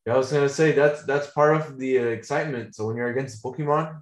Yeah, 0.07 0.14
I 0.14 0.16
was 0.19 0.33
gonna 0.33 0.49
say 0.49 0.73
that's 0.73 1.03
that's 1.05 1.29
part 1.33 1.57
of 1.57 1.79
the 1.79 1.99
uh, 1.99 2.03
excitement. 2.03 2.75
So 2.75 2.87
when 2.87 2.97
you're 2.97 3.09
against 3.09 3.42
Pokemon 3.42 4.01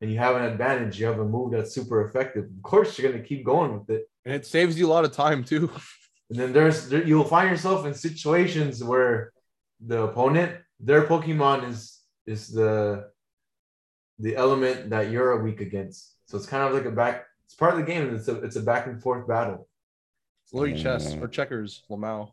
and 0.00 0.10
you 0.10 0.18
have 0.18 0.34
an 0.34 0.42
advantage, 0.42 0.98
you 0.98 1.06
have 1.06 1.20
a 1.20 1.24
move 1.24 1.52
that's 1.52 1.72
super 1.72 2.06
effective. 2.08 2.44
Of 2.44 2.62
course, 2.62 2.98
you're 2.98 3.10
gonna 3.10 3.22
keep 3.22 3.44
going 3.44 3.72
with 3.78 3.88
it. 3.90 4.08
and 4.24 4.34
it 4.34 4.44
saves 4.46 4.78
you 4.78 4.86
a 4.86 4.92
lot 4.96 5.04
of 5.04 5.12
time 5.12 5.44
too 5.44 5.70
And 6.30 6.40
then 6.40 6.52
there's 6.54 6.88
there, 6.88 7.06
you'll 7.06 7.24
find 7.36 7.50
yourself 7.50 7.84
in 7.84 7.92
situations 7.92 8.82
where 8.82 9.32
the 9.86 10.04
opponent, 10.04 10.50
their 10.80 11.02
Pokemon 11.02 11.68
is 11.68 12.00
is 12.26 12.48
the 12.48 13.10
the 14.18 14.34
element 14.36 14.90
that 14.90 15.10
you're 15.10 15.42
weak 15.42 15.60
against. 15.60 16.16
So 16.26 16.36
it's 16.38 16.46
kind 16.46 16.62
of 16.64 16.72
like 16.72 16.86
a 16.86 16.90
back. 16.90 17.26
It's 17.44 17.54
part 17.54 17.74
of 17.74 17.80
the 17.80 17.84
game. 17.84 18.14
It's 18.14 18.28
a 18.28 18.36
it's 18.40 18.56
a 18.56 18.62
back 18.62 18.86
and 18.86 19.00
forth 19.02 19.28
battle. 19.28 19.68
Lori 20.52 20.74
chess 20.74 21.14
or 21.20 21.28
checkers 21.28 21.82
lamau 21.90 22.30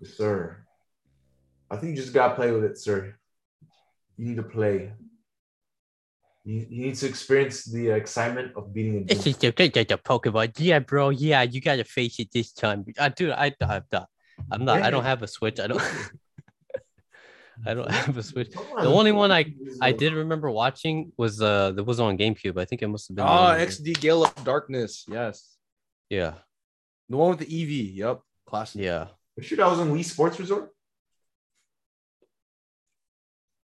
Yes, 0.00 0.14
sir. 0.14 0.64
I 1.72 1.76
think 1.76 1.96
you 1.96 2.02
just 2.02 2.12
gotta 2.12 2.34
play 2.34 2.52
with 2.52 2.64
it, 2.64 2.76
sir. 2.76 3.14
You 4.18 4.26
need 4.26 4.36
to 4.36 4.42
play. 4.42 4.92
You, 6.44 6.66
you 6.68 6.80
need 6.86 6.96
to 6.96 7.06
experience 7.06 7.64
the 7.64 7.88
excitement 7.90 8.52
of 8.56 8.74
beating 8.74 8.98
a 8.98 9.04
This 9.04 9.24
gym. 9.24 9.30
is 9.30 9.36
the, 9.38 9.50
this 9.56 9.86
the 9.88 9.96
Pokemon. 9.96 10.52
Yeah, 10.58 10.80
bro. 10.80 11.08
Yeah, 11.08 11.42
you 11.42 11.62
gotta 11.62 11.84
face 11.84 12.20
it 12.20 12.28
this 12.30 12.52
time. 12.52 12.84
I 13.00 13.08
do. 13.08 13.32
I, 13.32 13.54
I'm 13.62 13.84
not. 13.90 14.08
I'm 14.50 14.64
not. 14.66 14.82
I 14.82 14.90
don't 14.90 15.04
have 15.04 15.22
a 15.22 15.26
Switch. 15.26 15.58
I 15.58 15.66
don't. 15.66 15.80
I 17.66 17.72
don't 17.74 17.90
have 17.90 18.16
a 18.18 18.22
Switch. 18.22 18.50
The 18.50 18.88
only 18.88 19.12
one 19.12 19.32
I 19.32 19.54
I 19.80 19.92
did 19.92 20.12
remember 20.12 20.50
watching 20.50 21.12
was 21.16 21.40
uh 21.40 21.70
that 21.72 21.84
was 21.84 22.00
on 22.00 22.18
GameCube. 22.18 22.58
I 22.60 22.66
think 22.66 22.82
it 22.82 22.88
must 22.88 23.08
have 23.08 23.16
been. 23.16 23.24
the 23.24 23.30
ah 23.30 23.54
xd 23.56 23.98
gale 24.00 24.24
of 24.24 24.34
darkness 24.44 25.04
yes 25.08 25.56
Yeah. 26.10 26.34
the 27.08 27.16
one 27.16 27.30
with 27.30 27.38
the 27.46 27.62
ev 27.62 27.70
yep 27.70 28.20
classic 28.46 28.82
Yeah. 28.82 29.06
You 29.36 29.42
sure 29.44 29.56
that 29.58 29.66
was 29.70 29.78
on 29.78 29.90
Wii 29.92 30.04
Sports 30.04 30.38
Resort? 30.40 30.71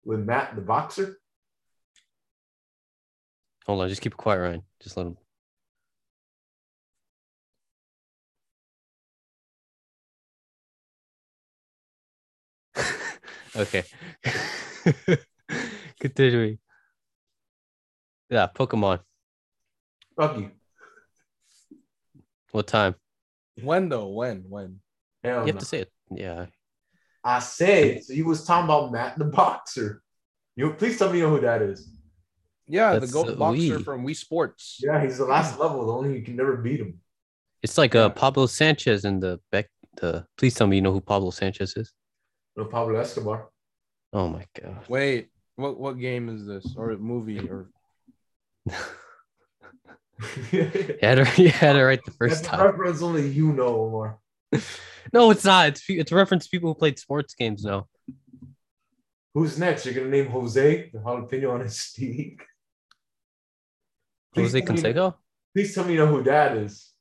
With 0.03 0.19
Matt 0.19 0.55
the 0.55 0.61
boxer? 0.61 1.17
Hold 3.65 3.81
on. 3.81 3.89
Just 3.89 4.01
keep 4.01 4.13
it 4.13 4.17
quiet, 4.17 4.39
Ryan. 4.39 4.63
Just 4.81 4.97
let 4.97 5.05
him. 5.07 5.17
okay. 13.55 13.83
Continuing. 15.99 16.57
Yeah, 18.29 18.47
Pokemon. 18.55 18.99
Fuck 20.15 20.37
you. 20.37 20.51
What 22.51 22.67
time? 22.67 22.95
when 23.61 23.89
though 23.89 24.07
when 24.07 24.45
when 24.49 24.79
Hell 25.23 25.41
You 25.41 25.47
have 25.47 25.55
no. 25.55 25.59
to 25.59 25.65
say 25.65 25.79
it. 25.79 25.91
Yeah. 26.09 26.47
I 27.23 27.39
said 27.39 28.03
so 28.03 28.13
you 28.13 28.25
was 28.25 28.43
talking 28.45 28.65
about 28.65 28.91
Matt 28.91 29.17
the 29.17 29.25
boxer. 29.25 30.01
You 30.55 30.73
please 30.73 30.97
tell 30.97 31.11
me 31.11 31.19
you 31.19 31.25
know 31.25 31.35
who 31.35 31.41
that 31.41 31.61
is. 31.61 31.87
yeah 32.67 32.93
That's, 32.93 33.07
the 33.07 33.13
gold 33.13 33.37
boxer 33.37 33.79
Wii. 33.79 33.83
from 33.85 34.05
wii 34.05 34.15
sports 34.15 34.79
Yeah, 34.81 35.01
he's 35.03 35.17
the 35.17 35.25
last 35.25 35.59
level, 35.59 35.85
the 35.85 35.93
only 35.93 36.17
you 36.17 36.23
can 36.23 36.35
never 36.35 36.57
beat 36.57 36.79
him. 36.79 36.99
It's 37.63 37.77
like 37.77 37.93
uh 37.95 38.09
Pablo 38.09 38.45
Sanchez 38.47 39.05
in 39.05 39.19
the 39.19 39.39
Beck. 39.51 39.67
The 39.97 40.25
please 40.37 40.55
tell 40.55 40.67
me 40.67 40.77
you 40.77 40.81
know 40.81 40.93
who 40.93 41.01
Pablo 41.01 41.31
Sanchez 41.31 41.75
is. 41.75 41.91
No 42.57 42.65
Pablo 42.65 42.95
Escobar. 42.99 43.49
Oh 44.13 44.27
my 44.27 44.45
god. 44.59 44.83
Wait, 44.89 45.29
what 45.55 45.79
what 45.79 45.99
game 45.99 46.27
is 46.29 46.45
this 46.45 46.65
or 46.75 46.95
movie 46.97 47.47
or 47.49 47.69
You 50.51 50.97
had 51.01 51.19
it, 51.19 51.37
you 51.37 51.49
had 51.49 51.75
it 51.75 51.83
right 51.83 51.99
the 52.05 52.11
first 52.11 52.43
That's 52.43 52.47
a 52.47 52.57
time. 52.57 52.65
reference 52.67 53.01
only 53.01 53.27
you 53.27 53.53
know, 53.53 53.85
Omar. 53.85 54.19
No, 55.13 55.31
it's 55.31 55.43
not. 55.43 55.67
It's 55.69 55.83
it's 55.89 56.11
a 56.11 56.15
reference 56.15 56.45
to 56.45 56.49
people 56.49 56.69
who 56.69 56.75
played 56.75 56.97
sports 56.99 57.33
games 57.33 57.63
now. 57.63 57.87
Who's 59.33 59.57
next? 59.57 59.85
You're 59.85 59.95
gonna 59.95 60.09
name 60.09 60.27
Jose 60.27 60.89
the 60.93 60.99
jalapeno 60.99 61.53
on 61.53 61.61
his 61.61 61.77
steak. 61.77 62.43
Please 64.33 64.53
Jose 64.53 64.61
Canseco? 64.61 65.15
Please 65.53 65.75
tell 65.75 65.83
me 65.83 65.93
you 65.93 65.99
know 65.99 66.07
who 66.07 66.23
that 66.23 66.55
is. 66.55 66.91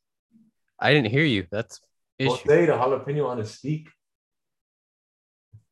I 0.79 0.93
didn't 0.93 1.11
hear 1.11 1.25
you. 1.25 1.47
That's 1.51 1.81
issue. 2.19 2.31
Jose 2.31 2.67
the 2.67 2.73
jalapeno 2.73 3.29
on 3.29 3.39
his 3.39 3.53
steak. 3.53 3.89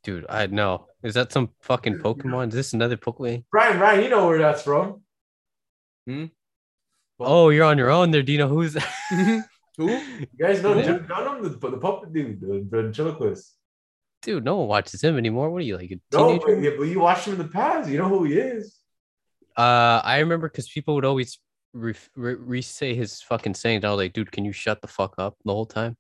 Dude, 0.05 0.27
I 0.29 0.47
know. 0.47 0.87
Is 1.03 1.15
that 1.15 1.33
some 1.33 1.51
fucking 1.61 1.99
Pokemon? 1.99 2.49
Is 2.49 2.55
this 2.55 2.73
another 2.73 2.97
Pokemon? 2.97 3.45
Brian, 3.51 3.79
Brian, 3.79 4.03
you 4.03 4.11
know 4.11 4.27
where 4.27 4.39
that's 4.39 4.63
from. 4.63 5.03
Hmm. 6.07 6.27
Oh, 7.19 7.49
you're 7.51 7.65
on 7.65 7.79
your 7.79 7.91
own 7.91 8.13
there, 8.13 8.23
Dino. 8.23 8.47
Who's 8.49 8.77
who? 9.79 9.91
You 9.91 10.27
guys 10.39 10.63
know. 10.63 10.83
Jeff 10.83 11.09
Dunham, 11.09 11.43
the, 11.43 11.49
the 11.71 11.79
puppet 11.79 12.13
dude, 12.13 12.41
the 12.41 12.67
ventriloquist. 12.69 13.55
dude? 14.23 14.45
No 14.45 14.57
one 14.59 14.69
watches 14.69 15.03
him 15.03 15.17
anymore. 15.17 15.51
What 15.51 15.59
are 15.59 15.65
you 15.65 15.77
like 15.79 15.93
a 15.93 16.01
No, 16.13 16.39
but, 16.39 16.61
yeah, 16.61 16.73
but 16.77 16.83
you 16.85 17.01
watched 17.01 17.27
him 17.27 17.35
in 17.35 17.39
the 17.39 17.49
past. 17.49 17.89
You 17.89 17.99
know 17.99 18.09
who 18.09 18.25
he 18.25 18.35
is. 18.35 18.77
Uh, 19.57 20.01
I 20.05 20.19
remember 20.19 20.49
because 20.49 20.69
people 20.69 20.95
would 20.97 21.05
always 21.05 21.39
re- 21.73 21.95
re- 22.17 22.35
re-say 22.35 22.95
his 22.95 23.23
fucking 23.23 23.55
saying. 23.55 23.85
I 23.85 23.91
was 23.91 23.99
like, 23.99 24.13
dude, 24.13 24.33
can 24.33 24.45
you 24.45 24.53
shut 24.53 24.83
the 24.83 24.89
fuck 24.89 25.15
up 25.19 25.37
the 25.45 25.53
whole 25.53 25.67
time? 25.67 25.97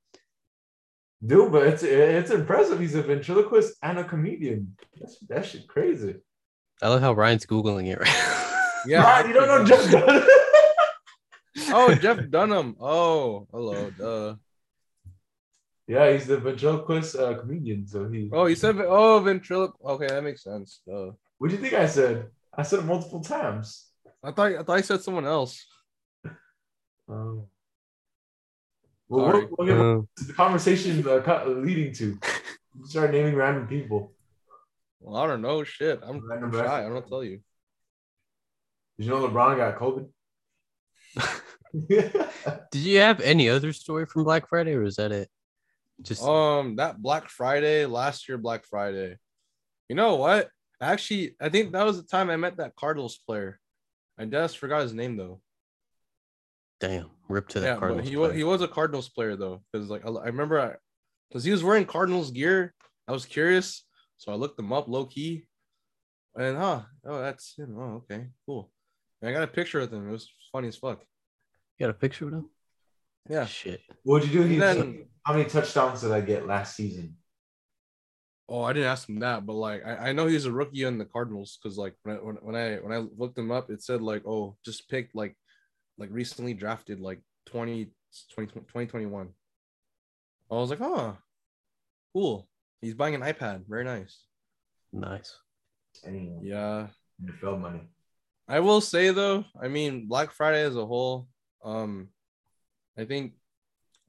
Dude, 1.24 1.50
but 1.50 1.66
it's 1.66 1.82
it's 1.82 2.30
impressive. 2.30 2.78
He's 2.78 2.94
a 2.94 3.02
ventriloquist 3.02 3.74
and 3.82 3.98
a 3.98 4.04
comedian. 4.04 4.76
That's 5.00 5.18
that 5.28 5.46
shit 5.46 5.66
crazy. 5.66 6.16
I 6.82 6.88
love 6.88 7.00
how 7.00 7.12
Ryan's 7.12 7.46
googling 7.46 7.88
it. 7.88 7.98
Right? 8.00 8.44
Yeah, 8.86 9.02
Brian, 9.02 9.26
you 9.26 9.34
don't 9.34 9.48
know 9.48 9.64
Jeff 9.64 9.90
Dunham. 9.90 10.22
Oh, 11.71 11.94
Jeff 11.94 12.29
Dunham. 12.31 12.77
Oh, 12.81 13.47
hello. 13.51 13.90
Duh. 13.90 14.35
yeah, 15.87 16.12
he's 16.12 16.27
the 16.27 16.38
ventriloquist 16.38 17.16
uh, 17.16 17.38
comedian. 17.38 17.87
So 17.87 18.09
he. 18.09 18.31
Oh, 18.33 18.47
you 18.47 18.57
said 18.57 18.77
oh 18.81 19.21
ventriloq. 19.21 19.73
Okay, 19.85 20.07
that 20.09 20.23
makes 20.25 20.42
sense. 20.42 20.81
Duh. 20.87 21.12
What 21.38 21.49
do 21.51 21.57
you 21.57 21.61
think 21.61 21.75
I 21.75 21.87
said? 21.87 22.27
I 22.55 22.62
said 22.62 22.81
it 22.81 22.85
multiple 22.85 23.21
times. 23.23 23.87
I 24.23 24.33
thought 24.33 24.53
I 24.53 24.62
thought 24.62 24.79
I 24.79 24.81
said 24.81 25.03
someone 25.03 25.27
else. 25.27 25.64
Oh. 27.09 27.49
Well, 29.09 29.31
Sorry. 29.31 29.44
what, 29.47 29.59
what, 29.59 29.71
Uh, 29.71 30.01
the 30.27 30.33
conversation 30.35 31.07
uh, 31.09 31.44
leading 31.47 31.94
to? 31.94 32.18
Start 32.85 33.12
naming 33.12 33.35
random 33.35 33.66
people. 33.66 34.12
Well, 35.01 35.16
I 35.16 35.27
don't 35.27 35.40
know. 35.40 35.64
Shit, 35.64 36.01
I'm, 36.03 36.16
I'm 36.16 36.29
Random 36.29 36.53
shy. 36.53 36.85
I'm 36.85 36.92
gonna 36.92 37.07
tell 37.07 37.25
you. 37.25 37.40
Did 38.99 39.07
you 39.07 39.11
know 39.11 39.27
LeBron 39.27 39.57
got 39.57 39.79
COVID? 39.79 40.09
did 41.88 42.74
you 42.74 42.98
have 42.98 43.20
any 43.20 43.48
other 43.48 43.72
story 43.72 44.07
from 44.07 44.24
Black 44.24 44.48
Friday, 44.48 44.74
or 44.74 44.85
is 44.85 44.96
that 44.96 45.12
it? 45.12 45.28
Just 46.02 46.22
Um, 46.22 46.76
that 46.76 47.02
Black 47.02 47.28
Friday 47.28 47.87
last 47.87 48.28
year, 48.28 48.38
Black 48.38 48.64
Friday. 48.64 49.16
You 49.88 49.96
know 49.96 50.16
what? 50.16 50.50
Actually, 50.81 51.35
I 51.40 51.48
think 51.48 51.72
that 51.72 51.85
was 51.85 52.00
the 52.00 52.07
time 52.07 52.31
I 52.31 52.37
met 52.37 52.59
that 52.59 52.76
Cardinals 52.76 53.18
player. 53.26 53.59
I 54.18 54.24
just 54.26 54.59
forgot 54.59 54.83
his 54.83 54.94
name 54.94 55.16
though. 55.16 55.40
damn, 56.81 57.11
rip 57.28 57.48
to 57.48 57.61
that 57.61 57.66
yeah, 57.66 57.76
Cardinals. 57.76 58.09
he 58.09 58.16
was 58.16 58.35
he 58.35 58.44
was 58.44 58.62
a 58.62 58.68
Cardinals 58.68 59.09
player 59.09 59.35
though, 59.37 59.62
because 59.72 59.88
like 59.90 60.04
I, 60.07 60.11
I 60.11 60.26
remember, 60.26 60.61
I 60.61 60.74
because 61.28 61.44
he 61.44 61.50
was 61.50 61.64
wearing 61.64 61.85
Cardinals 61.85 62.31
gear. 62.31 62.74
I 63.09 63.12
was 63.12 63.26
curious, 63.26 63.85
so 64.16 64.33
I 64.33 64.37
looked 64.37 64.59
him 64.59 64.72
up 64.72 64.87
low 64.88 65.07
key, 65.07 65.46
and 66.37 66.57
huh, 66.57 66.83
oh 67.07 67.20
that's 67.20 67.57
him. 67.57 67.76
Oh 67.78 68.02
okay, 68.04 68.28
cool. 68.46 68.70
And 69.20 69.31
I 69.31 69.33
got 69.33 69.42
a 69.42 69.48
picture 69.48 69.81
with 69.81 69.92
him. 69.92 70.09
It 70.09 70.12
was 70.12 70.31
funny 70.52 70.68
as 70.68 70.76
fuck. 70.76 71.02
You 71.78 71.86
got 71.86 71.90
a 71.90 71.94
picture 71.98 72.24
with 72.24 72.34
him? 72.34 72.50
Yeah. 73.28 73.46
Shit. 73.46 73.80
What'd 74.02 74.28
you 74.28 74.42
do? 74.42 74.46
He, 74.48 74.56
then- 74.58 75.04
how 75.24 75.34
many 75.34 75.44
touchdowns 75.44 76.00
did 76.00 76.10
I 76.10 76.20
get 76.22 76.46
last 76.46 76.74
season? 76.74 77.16
Oh, 78.48 78.62
I 78.62 78.72
didn't 78.72 78.88
ask 78.88 79.06
him 79.06 79.18
that, 79.20 79.44
but 79.44 79.52
like 79.52 79.84
I, 79.84 80.08
I 80.08 80.12
know 80.12 80.26
he's 80.26 80.46
a 80.46 80.52
rookie 80.52 80.84
in 80.84 80.96
the 80.96 81.04
Cardinals 81.04 81.58
because 81.62 81.76
like 81.76 81.94
when 82.02 82.16
I, 82.16 82.18
when, 82.20 82.36
when 82.36 82.56
I 82.56 82.76
when 82.76 82.92
I 82.92 83.06
looked 83.18 83.36
him 83.36 83.50
up, 83.50 83.70
it 83.70 83.82
said 83.82 84.00
like 84.00 84.26
oh 84.26 84.56
just 84.64 84.88
picked 84.88 85.14
like 85.14 85.36
like 85.98 86.08
recently 86.10 86.54
drafted 86.54 86.98
like 86.98 87.20
20, 87.46 87.90
20 88.32 88.52
2021. 88.52 89.28
I 90.50 90.54
was 90.54 90.70
like, 90.70 90.80
oh, 90.80 91.18
cool. 92.14 92.48
He's 92.80 92.94
buying 92.94 93.14
an 93.14 93.20
iPad. 93.20 93.64
Very 93.68 93.84
nice. 93.84 94.24
Nice. 94.94 95.36
Anyone? 96.06 96.40
Yeah. 96.42 96.86
NFL 97.22 97.60
money. 97.60 97.82
I 98.48 98.60
will 98.60 98.80
say 98.80 99.10
though, 99.10 99.44
I 99.60 99.68
mean 99.68 100.08
Black 100.08 100.32
Friday 100.32 100.62
as 100.62 100.74
a 100.74 100.86
whole, 100.86 101.28
um, 101.64 102.09
I 102.99 103.05
think 103.05 103.35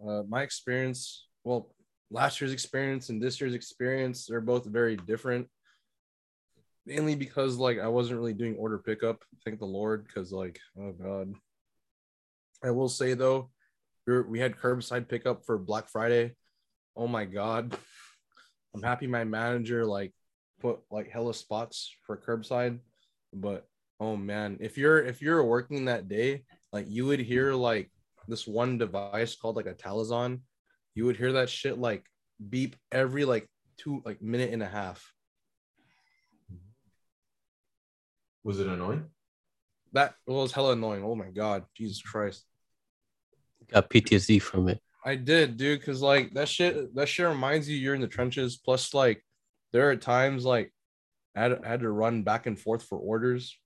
uh, 0.06 0.24
my 0.28 0.44
experience, 0.44 1.28
well, 1.44 1.74
last 2.12 2.42
year's 2.42 2.54
experience 2.54 3.10
and 3.10 3.22
this 3.22 3.40
year's 3.40 3.54
experience, 3.54 4.26
they're 4.26 4.42
both 4.42 4.66
very 4.66 4.96
different. 4.96 5.48
Mainly 6.86 7.16
because 7.16 7.58
like 7.58 7.80
I 7.80 7.88
wasn't 7.88 8.20
really 8.20 8.34
doing 8.34 8.56
order 8.56 8.80
pickup, 8.80 9.24
thank 9.46 9.60
the 9.60 9.66
Lord, 9.66 10.08
because 10.08 10.32
like 10.32 10.60
oh 10.80 10.92
god. 10.92 11.34
I 12.64 12.72
will 12.72 12.90
say 12.90 13.14
though, 13.14 13.52
we, 14.08 14.14
were, 14.14 14.24
we 14.24 14.40
had 14.40 14.58
curbside 14.58 15.08
pickup 15.08 15.46
for 15.46 15.58
Black 15.58 15.88
Friday. 15.88 16.34
Oh 16.96 17.08
my 17.08 17.26
god, 17.26 17.78
I'm 18.74 18.82
happy 18.82 19.08
my 19.08 19.24
manager 19.24 19.86
like 19.86 20.14
put 20.62 20.80
like 20.90 21.10
hella 21.10 21.34
spots 21.34 21.94
for 22.08 22.18
curbside, 22.18 22.80
but 23.34 23.68
oh 24.00 24.16
man 24.16 24.58
if 24.62 24.78
you're 24.78 25.04
if 25.04 25.22
you're 25.22 25.44
working 25.44 25.86
that 25.86 26.08
day 26.08 26.44
like 26.72 26.86
you 26.90 27.06
would 27.06 27.20
hear 27.20 27.54
like 27.54 27.90
this 28.28 28.46
one 28.48 28.78
device 28.78 29.36
called 29.36 29.56
like 29.56 29.66
a 29.66 29.74
Talazon. 29.74 30.42
you 30.96 31.06
would 31.06 31.18
hear 31.18 31.34
that 31.34 31.50
shit 31.50 31.78
like 31.78 32.06
beep 32.50 32.76
every 32.92 33.26
like 33.26 33.48
two 33.78 34.02
like 34.06 34.22
minute 34.22 34.54
and 34.54 34.62
a 34.64 34.68
half 34.68 35.04
Was 38.44 38.60
it 38.60 38.68
annoying? 38.68 39.06
that 39.94 40.14
was 40.28 40.52
hella 40.52 40.74
annoying 40.74 41.04
oh 41.04 41.16
my 41.16 41.30
god 41.32 41.66
jesus 41.76 42.02
christ 42.02 42.46
Got 43.72 43.90
PTSD 43.90 44.42
from 44.42 44.68
it. 44.70 44.80
i 45.04 45.16
did 45.16 45.58
dude 45.58 45.80
because 45.80 46.02
like 46.02 46.34
that 46.36 46.48
shit 46.48 46.94
that 46.96 47.10
shit 47.10 47.28
reminds 47.28 47.68
you 47.68 47.76
you're 47.78 47.96
in 47.96 48.02
the 48.02 48.08
trenches 48.08 48.58
plus 48.58 48.94
like 48.94 49.24
there 49.74 49.90
are 49.90 49.96
times 49.96 50.46
like 50.46 50.72
I 51.36 51.42
had, 51.42 51.64
I 51.64 51.68
had 51.68 51.80
to 51.82 51.90
run 51.92 52.24
back 52.24 52.48
and 52.48 52.60
forth 52.60 52.84
for 52.84 52.98
orders 52.98 53.58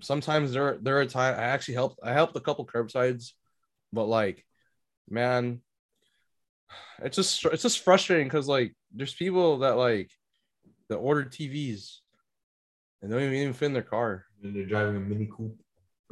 sometimes 0.00 0.52
there 0.52 0.78
there 0.80 1.00
are 1.00 1.06
times 1.06 1.38
I 1.38 1.44
actually 1.44 1.74
helped 1.74 2.00
I 2.02 2.12
helped 2.12 2.36
a 2.36 2.40
couple 2.40 2.66
curbsides, 2.66 3.32
but 3.92 4.06
like, 4.06 4.44
man, 5.08 5.60
it's 7.02 7.16
just 7.16 7.44
it's 7.46 7.62
just 7.62 7.80
frustrating 7.84 8.26
because 8.26 8.48
like 8.48 8.74
there's 8.94 9.14
people 9.14 9.58
that 9.58 9.76
like 9.76 10.10
that 10.88 10.96
order 10.96 11.24
TVs 11.24 11.98
and 13.02 13.10
they 13.10 13.16
don't 13.16 13.24
even, 13.24 13.38
even 13.38 13.52
fit 13.52 13.66
in 13.66 13.72
their 13.72 13.82
car. 13.82 14.24
And 14.42 14.54
they're 14.54 14.64
driving 14.66 14.96
a 14.96 15.00
Mini 15.00 15.26
Coupe. 15.26 15.58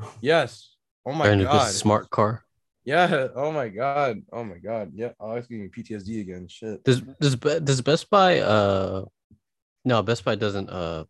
Yes. 0.21 0.75
Oh 1.07 1.13
my 1.13 1.27
Trying 1.27 1.39
to 1.39 1.45
god. 1.45 1.69
this 1.69 1.79
smart 1.79 2.11
car. 2.11 2.45
Yeah. 2.85 3.29
Oh 3.35 3.53
my 3.53 3.69
god. 3.69 4.23
Oh 4.33 4.45
my 4.45 4.59
god. 4.59 4.93
Yeah. 4.95 5.13
Oh, 5.21 5.33
it's 5.33 5.47
giving 5.47 5.65
me 5.65 5.71
PTSD 5.71 6.21
again. 6.21 6.49
Shit. 6.49 6.83
Does 6.85 7.01
does 7.21 7.37
Be- 7.37 7.61
does 7.61 7.81
Best 7.81 8.11
Buy 8.11 8.41
uh 8.41 9.05
no 9.85 10.03
Best 10.03 10.25
Buy 10.25 10.35
doesn't 10.35 10.69
uh 10.69 11.05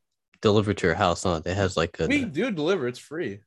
deliver 0.45 0.73
to 0.75 0.87
your 0.87 0.95
house, 0.95 1.23
huh? 1.25 1.41
It 1.45 1.55
has 1.57 1.77
like 1.77 1.99
a 1.99 2.07
We 2.07 2.25
do 2.25 2.51
deliver. 2.51 2.87
It's 2.87 2.99
free. 2.99 3.41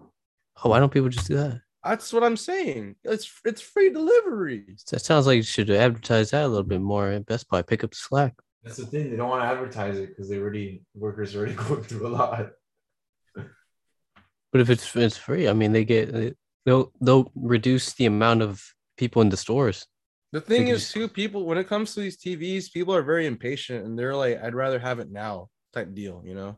oh 0.00 0.68
why 0.70 0.78
don't 0.78 0.92
people 0.92 1.08
just 1.08 1.26
do 1.28 1.36
that? 1.36 1.60
That's 1.84 2.12
what 2.12 2.22
I'm 2.22 2.36
saying. 2.36 2.96
It's 3.04 3.30
it's 3.44 3.60
free 3.62 3.90
delivery. 3.90 4.76
That 4.90 5.00
sounds 5.00 5.26
like 5.26 5.36
you 5.36 5.42
should 5.42 5.70
advertise 5.70 6.30
that 6.30 6.44
a 6.44 6.48
little 6.48 6.62
bit 6.74 6.80
more 6.80 7.08
at 7.08 7.24
Best 7.26 7.48
Buy. 7.48 7.62
Pick 7.62 7.82
up 7.84 7.90
the 7.90 7.96
slack. 7.96 8.34
That's 8.62 8.76
the 8.76 8.86
thing. 8.86 9.10
They 9.10 9.16
don't 9.16 9.30
want 9.30 9.42
to 9.42 9.48
advertise 9.48 9.96
it 9.98 10.08
because 10.08 10.28
they 10.28 10.38
already 10.38 10.82
workers 10.94 11.34
already 11.34 11.54
going 11.66 11.82
through 11.82 12.06
a 12.06 12.12
lot. 12.20 12.50
But 13.34 14.60
if 14.62 14.70
it's 14.70 14.94
it's 14.96 15.16
free, 15.16 15.48
I 15.48 15.52
mean 15.54 15.72
they 15.72 15.84
get 15.84 16.12
they- 16.12 16.34
they'll 16.66 16.92
they'll 17.00 17.30
reduce 17.34 17.94
the 17.94 18.06
amount 18.06 18.42
of 18.42 18.62
people 18.98 19.22
in 19.22 19.30
the 19.30 19.36
stores. 19.36 19.86
The 20.32 20.40
thing 20.42 20.68
is, 20.68 20.80
just- 20.80 20.92
too, 20.92 21.08
people 21.08 21.46
when 21.46 21.56
it 21.56 21.68
comes 21.68 21.94
to 21.94 22.00
these 22.00 22.18
TVs, 22.18 22.70
people 22.70 22.94
are 22.94 23.02
very 23.02 23.26
impatient 23.26 23.86
and 23.86 23.98
they're 23.98 24.14
like, 24.14 24.42
"I'd 24.42 24.54
rather 24.54 24.78
have 24.78 24.98
it 24.98 25.10
now," 25.10 25.48
type 25.72 25.94
deal. 25.94 26.22
You 26.24 26.34
know, 26.34 26.56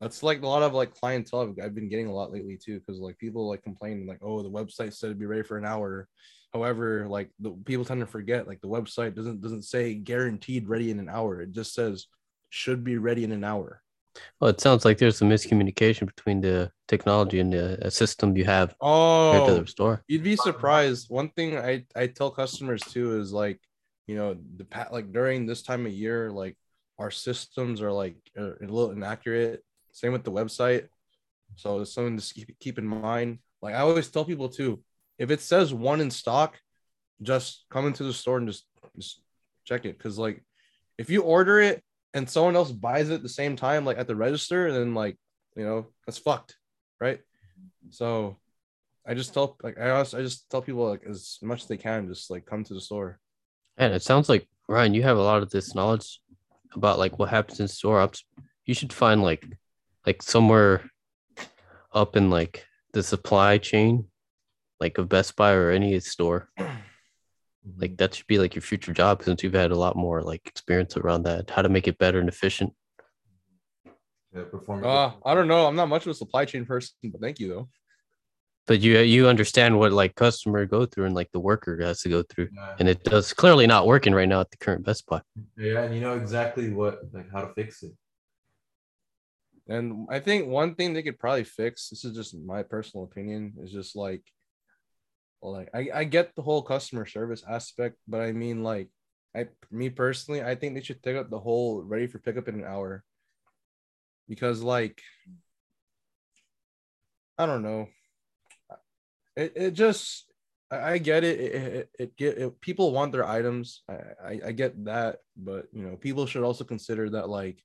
that's 0.00 0.22
like 0.22 0.42
a 0.42 0.46
lot 0.46 0.62
of 0.62 0.74
like 0.74 0.94
clientele 0.94 1.40
I've, 1.40 1.64
I've 1.64 1.74
been 1.74 1.88
getting 1.88 2.06
a 2.06 2.12
lot 2.14 2.32
lately 2.32 2.56
too, 2.56 2.78
because 2.80 3.00
like 3.00 3.18
people 3.18 3.48
like 3.48 3.62
complaining 3.62 4.06
like, 4.06 4.20
"Oh, 4.22 4.42
the 4.42 4.50
website 4.50 4.94
said 4.94 5.08
it'd 5.08 5.18
be 5.18 5.26
ready 5.26 5.42
for 5.42 5.58
an 5.58 5.64
hour." 5.64 6.08
However, 6.52 7.06
like 7.08 7.30
the 7.40 7.50
people 7.64 7.84
tend 7.84 8.00
to 8.00 8.06
forget 8.06 8.46
like 8.46 8.60
the 8.60 8.68
website 8.68 9.14
doesn't 9.14 9.40
doesn't 9.40 9.62
say 9.62 9.94
guaranteed 9.94 10.68
ready 10.68 10.90
in 10.90 10.98
an 10.98 11.08
hour. 11.08 11.40
It 11.40 11.52
just 11.52 11.74
says 11.74 12.06
should 12.50 12.84
be 12.84 12.96
ready 12.96 13.24
in 13.24 13.32
an 13.32 13.44
hour. 13.44 13.82
Well, 14.40 14.50
it 14.50 14.60
sounds 14.60 14.84
like 14.84 14.98
there's 14.98 15.18
some 15.18 15.28
miscommunication 15.28 16.06
between 16.06 16.40
the 16.40 16.70
technology 16.86 17.40
and 17.40 17.52
the 17.52 17.86
uh, 17.86 17.90
system 17.90 18.36
you 18.36 18.44
have 18.44 18.74
compared 19.30 19.46
to 19.46 19.52
Oh, 19.52 19.60
the 19.62 19.66
store. 19.66 20.02
You'd 20.08 20.22
be 20.22 20.36
surprised. 20.36 21.10
One 21.10 21.28
thing 21.30 21.58
I 21.58 21.84
I 21.94 22.06
tell 22.06 22.30
customers 22.30 22.82
too 22.82 23.20
is 23.20 23.32
like, 23.32 23.60
you 24.06 24.16
know, 24.16 24.36
the 24.56 24.64
pat 24.64 24.92
like 24.92 25.12
during 25.12 25.44
this 25.46 25.62
time 25.62 25.86
of 25.86 25.92
year, 25.92 26.30
like 26.30 26.56
our 26.98 27.10
systems 27.10 27.80
are 27.80 27.92
like 27.92 28.16
a 28.36 28.54
little 28.60 28.90
inaccurate. 28.90 29.64
Same 29.92 30.12
with 30.12 30.24
the 30.24 30.32
website. 30.32 30.88
So 31.56 31.80
it's 31.80 31.92
something 31.92 32.18
to 32.18 32.34
keep 32.34 32.58
keep 32.58 32.78
in 32.78 32.86
mind. 32.86 33.38
Like 33.62 33.74
I 33.74 33.80
always 33.80 34.08
tell 34.08 34.24
people 34.24 34.48
too, 34.48 34.82
if 35.18 35.30
it 35.30 35.40
says 35.40 35.72
one 35.72 36.00
in 36.00 36.10
stock, 36.10 36.58
just 37.22 37.64
come 37.70 37.86
into 37.86 38.04
the 38.04 38.12
store 38.12 38.38
and 38.38 38.48
just 38.48 38.64
just 38.96 39.20
check 39.64 39.84
it. 39.84 39.98
Cause 39.98 40.18
like 40.18 40.42
if 40.98 41.10
you 41.10 41.22
order 41.22 41.60
it 41.60 41.82
and 42.14 42.28
someone 42.28 42.56
else 42.56 42.72
buys 42.72 43.10
it 43.10 43.14
at 43.14 43.22
the 43.22 43.28
same 43.28 43.56
time, 43.56 43.84
like 43.84 43.98
at 43.98 44.06
the 44.06 44.16
register, 44.16 44.72
then 44.72 44.94
like 44.94 45.16
you 45.56 45.64
know 45.64 45.86
that's 46.06 46.18
fucked, 46.18 46.56
right? 47.00 47.20
So 47.90 48.36
I 49.06 49.14
just 49.14 49.32
tell 49.32 49.56
like 49.62 49.78
I 49.78 49.90
also, 49.90 50.18
I 50.18 50.22
just 50.22 50.50
tell 50.50 50.62
people 50.62 50.88
like 50.88 51.04
as 51.08 51.38
much 51.42 51.62
as 51.62 51.68
they 51.68 51.76
can, 51.76 52.08
just 52.08 52.30
like 52.30 52.44
come 52.44 52.64
to 52.64 52.74
the 52.74 52.80
store. 52.80 53.18
And 53.76 53.94
it 53.94 54.02
sounds 54.02 54.28
like 54.28 54.46
Ryan, 54.68 54.94
you 54.94 55.02
have 55.04 55.16
a 55.16 55.22
lot 55.22 55.42
of 55.42 55.50
this 55.50 55.74
knowledge 55.74 56.20
about 56.74 56.98
like 56.98 57.18
what 57.18 57.30
happens 57.30 57.60
in 57.60 57.68
store 57.68 58.00
ups. 58.00 58.24
You 58.64 58.74
should 58.74 58.92
find 58.92 59.22
like 59.22 59.46
like 60.06 60.22
somewhere 60.22 60.90
up 61.92 62.16
in 62.16 62.30
like 62.30 62.66
the 62.92 63.02
supply 63.02 63.58
chain, 63.58 64.06
like 64.80 64.98
of 64.98 65.08
Best 65.08 65.36
Buy 65.36 65.52
or 65.52 65.70
any 65.70 65.98
store. 66.00 66.48
Like 67.76 67.98
that 67.98 68.14
should 68.14 68.26
be 68.26 68.38
like 68.38 68.54
your 68.54 68.62
future 68.62 68.94
job 68.94 69.22
since 69.22 69.42
you've 69.42 69.52
had 69.52 69.72
a 69.72 69.78
lot 69.78 69.94
more 69.94 70.22
like 70.22 70.46
experience 70.46 70.96
around 70.96 71.24
that. 71.24 71.50
How 71.50 71.60
to 71.60 71.68
make 71.68 71.86
it 71.86 71.98
better 71.98 72.18
and 72.18 72.28
efficient. 72.28 72.72
Yeah, 74.34 74.44
performance. 74.44 74.86
Uh, 74.86 75.12
I 75.22 75.34
don't 75.34 75.48
know. 75.48 75.66
I'm 75.66 75.76
not 75.76 75.90
much 75.90 76.06
of 76.06 76.10
a 76.10 76.14
supply 76.14 76.46
chain 76.46 76.64
person, 76.64 76.94
but 77.04 77.20
thank 77.20 77.38
you 77.38 77.48
though. 77.48 77.68
But 78.68 78.80
you 78.80 78.98
you 78.98 79.28
understand 79.28 79.78
what 79.78 79.92
like 79.92 80.14
customer 80.14 80.66
go 80.66 80.84
through 80.84 81.06
and 81.06 81.14
like 81.14 81.32
the 81.32 81.40
worker 81.40 81.80
has 81.80 82.02
to 82.02 82.10
go 82.10 82.22
through. 82.22 82.50
yeah. 82.52 82.76
And 82.78 82.86
it 82.86 83.02
does 83.02 83.32
clearly 83.32 83.66
not 83.66 83.86
working 83.86 84.14
right 84.14 84.28
now 84.28 84.40
at 84.40 84.50
the 84.50 84.58
current 84.58 84.84
Best 84.84 85.06
Buy. 85.06 85.22
yeah, 85.56 85.84
and 85.84 85.94
you 85.94 86.02
know 86.02 86.16
exactly 86.16 86.70
what 86.70 87.00
like 87.14 87.32
how 87.32 87.40
to 87.40 87.54
fix 87.54 87.82
it. 87.82 87.92
And 89.68 90.06
I 90.10 90.20
think 90.20 90.48
one 90.48 90.74
thing 90.74 90.92
they 90.92 91.02
could 91.02 91.18
probably 91.18 91.44
fix. 91.44 91.88
This 91.88 92.04
is 92.04 92.14
just 92.14 92.36
my 92.36 92.62
personal 92.62 93.04
opinion. 93.04 93.54
Is 93.62 93.72
just 93.72 93.96
like, 93.96 94.22
like 95.40 95.70
I, 95.72 95.88
I 95.94 96.04
get 96.04 96.36
the 96.36 96.42
whole 96.42 96.60
customer 96.60 97.06
service 97.06 97.42
aspect, 97.48 97.96
but 98.06 98.20
I 98.20 98.32
mean 98.32 98.62
like, 98.62 98.88
I 99.34 99.48
me 99.70 99.88
personally, 99.88 100.42
I 100.42 100.56
think 100.56 100.74
they 100.74 100.82
should 100.82 101.02
take 101.02 101.16
up 101.16 101.30
the 101.30 101.40
whole 101.40 101.82
ready 101.82 102.06
for 102.06 102.18
pickup 102.18 102.48
in 102.48 102.56
an 102.56 102.64
hour. 102.64 103.02
Because 104.28 104.60
like, 104.60 105.00
I 107.38 107.46
don't 107.46 107.62
know. 107.62 107.88
It 109.38 109.52
it 109.54 109.70
just 109.70 110.24
I, 110.70 110.98
get 110.98 111.22
it. 111.22 111.40
It, 111.40 111.90
it, 111.98 112.16
get 112.16 112.38
it, 112.38 112.60
people 112.60 112.92
want 112.92 113.12
their 113.12 113.24
items. 113.24 113.82
I, 113.88 113.94
I 114.22 114.40
I 114.46 114.52
get 114.52 114.84
that, 114.84 115.18
but 115.36 115.66
you 115.72 115.82
know, 115.82 115.96
people 115.96 116.26
should 116.26 116.42
also 116.42 116.64
consider 116.64 117.08
that 117.10 117.28
like, 117.28 117.62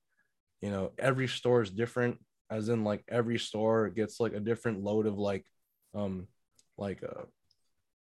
you 0.62 0.70
know, 0.70 0.92
every 0.98 1.26
store 1.28 1.62
is 1.62 1.70
different. 1.70 2.18
As 2.48 2.68
in, 2.68 2.84
like 2.84 3.02
every 3.08 3.38
store 3.38 3.90
gets 3.90 4.20
like 4.20 4.34
a 4.34 4.40
different 4.40 4.84
load 4.84 5.06
of 5.06 5.18
like, 5.18 5.44
um, 5.94 6.28
like 6.78 7.02
uh, 7.02 7.24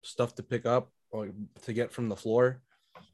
stuff 0.03 0.33
to 0.35 0.43
pick 0.43 0.65
up 0.65 0.89
or 1.11 1.29
to 1.63 1.73
get 1.73 1.91
from 1.91 2.09
the 2.09 2.15
floor. 2.15 2.61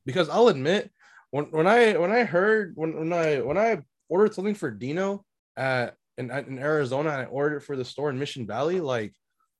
Because 0.05 0.29
I'll 0.29 0.47
admit, 0.47 0.89
when 1.31 1.45
when 1.51 1.67
I 1.67 1.97
when 1.97 2.11
I 2.11 2.23
heard 2.23 2.73
when 2.75 2.97
when 2.97 3.13
I 3.13 3.41
when 3.41 3.57
I 3.57 3.81
ordered 4.07 4.33
something 4.33 4.55
for 4.55 4.71
Dino 4.71 5.25
at 5.57 5.95
in, 6.17 6.31
in 6.31 6.57
Arizona 6.57 7.09
I 7.09 7.25
ordered 7.25 7.57
it 7.57 7.63
for 7.63 7.75
the 7.75 7.85
store 7.85 8.09
in 8.09 8.17
Mission 8.17 8.47
Valley, 8.47 8.79
like 8.79 9.13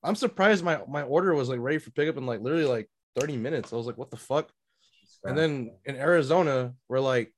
I'm 0.08 0.16
surprised 0.16 0.64
my 0.64 0.80
my 0.88 1.04
order 1.04 1.36
was 1.36 1.50
like 1.50 1.60
ready 1.60 1.80
for 1.80 1.92
pickup 1.92 2.18
in 2.18 2.26
like 2.26 2.42
literally 2.42 2.66
like 2.66 2.90
30 3.20 3.38
minutes. 3.38 3.74
I 3.74 3.76
was 3.76 3.86
like, 3.86 3.98
what 3.98 4.10
the 4.10 4.18
fuck? 4.18 4.50
And 5.24 5.38
then 5.38 5.72
in 5.86 5.96
Arizona, 5.96 6.74
we're 6.88 7.02
like 7.02 7.34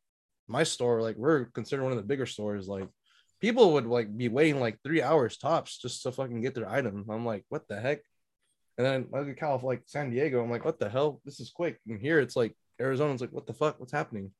my 0.47 0.63
store, 0.63 1.01
like 1.01 1.15
we're 1.15 1.45
considered 1.45 1.83
one 1.83 1.91
of 1.91 1.97
the 1.97 2.03
bigger 2.03 2.27
stores. 2.27 2.67
Like 2.67 2.87
people 3.39 3.73
would 3.73 3.87
like 3.87 4.15
be 4.15 4.27
waiting 4.27 4.59
like 4.59 4.77
three 4.83 5.01
hours 5.01 5.37
tops 5.37 5.79
just 5.79 6.03
to 6.03 6.11
fucking 6.11 6.41
get 6.41 6.53
their 6.53 6.69
item. 6.69 7.05
I'm 7.09 7.25
like, 7.25 7.45
what 7.49 7.67
the 7.67 7.79
heck? 7.79 8.01
And 8.77 8.85
then 8.85 9.07
like 9.11 9.27
in 9.27 9.35
California, 9.35 9.79
like 9.79 9.83
San 9.87 10.11
Diego, 10.11 10.43
I'm 10.43 10.51
like, 10.51 10.65
what 10.65 10.79
the 10.79 10.89
hell? 10.89 11.21
This 11.25 11.39
is 11.39 11.49
quick. 11.49 11.79
And 11.87 11.99
here 11.99 12.19
it's 12.19 12.35
like 12.35 12.55
Arizona's 12.79 13.21
like, 13.21 13.31
what 13.31 13.47
the 13.47 13.53
fuck? 13.53 13.79
What's 13.79 13.91
happening? 13.91 14.31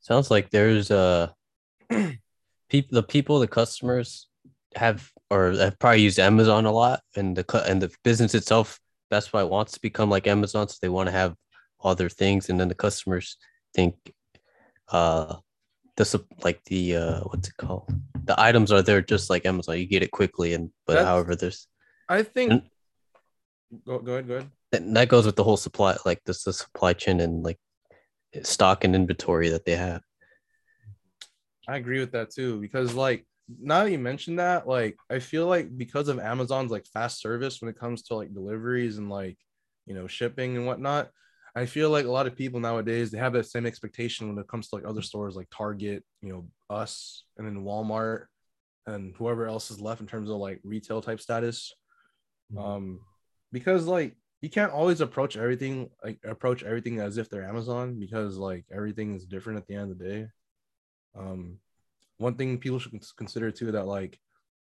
Sounds 0.00 0.30
like 0.30 0.50
there's 0.50 0.90
uh 0.90 1.28
people 1.90 2.88
the 2.92 3.02
people, 3.02 3.40
the 3.40 3.46
customers 3.46 4.28
have 4.74 5.10
or 5.30 5.52
I've 5.60 5.78
probably 5.78 6.02
used 6.02 6.18
Amazon 6.18 6.64
a 6.66 6.72
lot 6.72 7.00
and 7.16 7.36
the 7.36 7.64
and 7.68 7.82
the 7.82 7.90
business 8.04 8.34
itself, 8.34 8.80
Best 9.10 9.30
Buy 9.32 9.44
wants 9.44 9.72
to 9.72 9.80
become 9.80 10.10
like 10.10 10.26
Amazon, 10.26 10.68
so 10.68 10.76
they 10.80 10.88
want 10.88 11.08
to 11.08 11.12
have 11.12 11.34
all 11.80 11.94
their 11.94 12.08
things, 12.08 12.48
and 12.48 12.58
then 12.58 12.68
the 12.68 12.74
customers 12.74 13.36
think 13.74 13.94
uh 14.88 15.36
the 15.96 16.24
like 16.44 16.62
the 16.64 16.96
uh 16.96 17.20
what's 17.20 17.48
it 17.48 17.56
called? 17.58 17.88
The 18.24 18.40
items 18.40 18.72
are 18.72 18.82
there 18.82 19.02
just 19.02 19.28
like 19.30 19.44
Amazon. 19.46 19.78
You 19.78 19.86
get 19.86 20.02
it 20.02 20.10
quickly 20.10 20.54
and 20.54 20.70
but 20.86 20.94
That's- 20.94 21.06
however 21.08 21.36
there's 21.36 21.66
I 22.08 22.22
think. 22.22 22.50
And- 22.52 22.62
Go, 23.84 23.98
go 23.98 24.12
ahead. 24.12 24.26
Go 24.28 24.34
ahead. 24.36 24.50
and 24.72 24.96
that 24.96 25.08
goes 25.10 25.26
with 25.26 25.36
the 25.36 25.44
whole 25.44 25.58
supply 25.58 25.94
like 26.06 26.22
this 26.24 26.42
the 26.44 26.54
supply 26.54 26.94
chain 26.94 27.20
and 27.20 27.42
like 27.42 27.58
stock 28.42 28.82
and 28.84 28.94
inventory 28.94 29.50
that 29.50 29.66
they 29.66 29.76
have. 29.76 30.00
I 31.68 31.76
agree 31.76 32.00
with 32.00 32.12
that 32.12 32.30
too 32.30 32.60
because 32.62 32.94
like 32.94 33.26
now 33.60 33.84
that 33.84 33.90
you 33.90 33.98
mentioned 33.98 34.38
that, 34.38 34.68
like 34.68 34.96
I 35.10 35.18
feel 35.20 35.46
like 35.46 35.76
because 35.76 36.08
of 36.08 36.18
Amazon's 36.18 36.70
like 36.70 36.86
fast 36.86 37.20
service 37.20 37.60
when 37.60 37.70
it 37.70 37.78
comes 37.78 38.02
to 38.04 38.14
like 38.14 38.34
deliveries 38.34 38.98
and 38.98 39.08
like 39.08 39.38
you 39.86 39.94
know 39.94 40.06
shipping 40.06 40.56
and 40.56 40.66
whatnot, 40.66 41.08
I 41.54 41.66
feel 41.66 41.90
like 41.90 42.04
a 42.04 42.10
lot 42.10 42.26
of 42.26 42.36
people 42.36 42.60
nowadays 42.60 43.10
they 43.10 43.18
have 43.18 43.32
that 43.32 43.46
same 43.46 43.66
expectation 43.66 44.28
when 44.28 44.38
it 44.38 44.48
comes 44.48 44.68
to 44.68 44.76
like 44.76 44.84
other 44.84 45.02
stores 45.02 45.34
like 45.34 45.48
Target, 45.50 46.04
you 46.20 46.32
know, 46.32 46.48
us, 46.68 47.24
and 47.36 47.46
then 47.46 47.64
Walmart, 47.64 48.26
and 48.86 49.14
whoever 49.16 49.46
else 49.46 49.70
is 49.70 49.80
left 49.80 50.00
in 50.00 50.06
terms 50.06 50.28
of 50.28 50.36
like 50.36 50.60
retail 50.62 51.00
type 51.00 51.20
status. 51.20 51.72
Mhm. 52.52 52.62
Um, 52.62 53.00
because 53.50 53.86
like 53.86 54.14
you 54.40 54.50
can't 54.50 54.72
always 54.72 55.00
approach 55.00 55.36
everything 55.36 55.90
like 56.04 56.20
approach 56.24 56.62
everything 56.62 57.00
as 57.00 57.16
if 57.16 57.28
they're 57.28 57.48
Amazon 57.48 57.98
because 57.98 58.36
like 58.36 58.66
everything 58.70 59.14
is 59.14 59.24
different 59.24 59.58
at 59.58 59.66
the 59.66 59.74
end 59.74 59.90
of 59.90 59.98
the 59.98 60.04
day. 60.04 60.28
Um, 61.16 61.58
one 62.18 62.34
thing 62.34 62.58
people 62.58 62.78
should 62.78 63.00
consider 63.16 63.50
too 63.50 63.72
that 63.72 63.86
like 63.86 64.18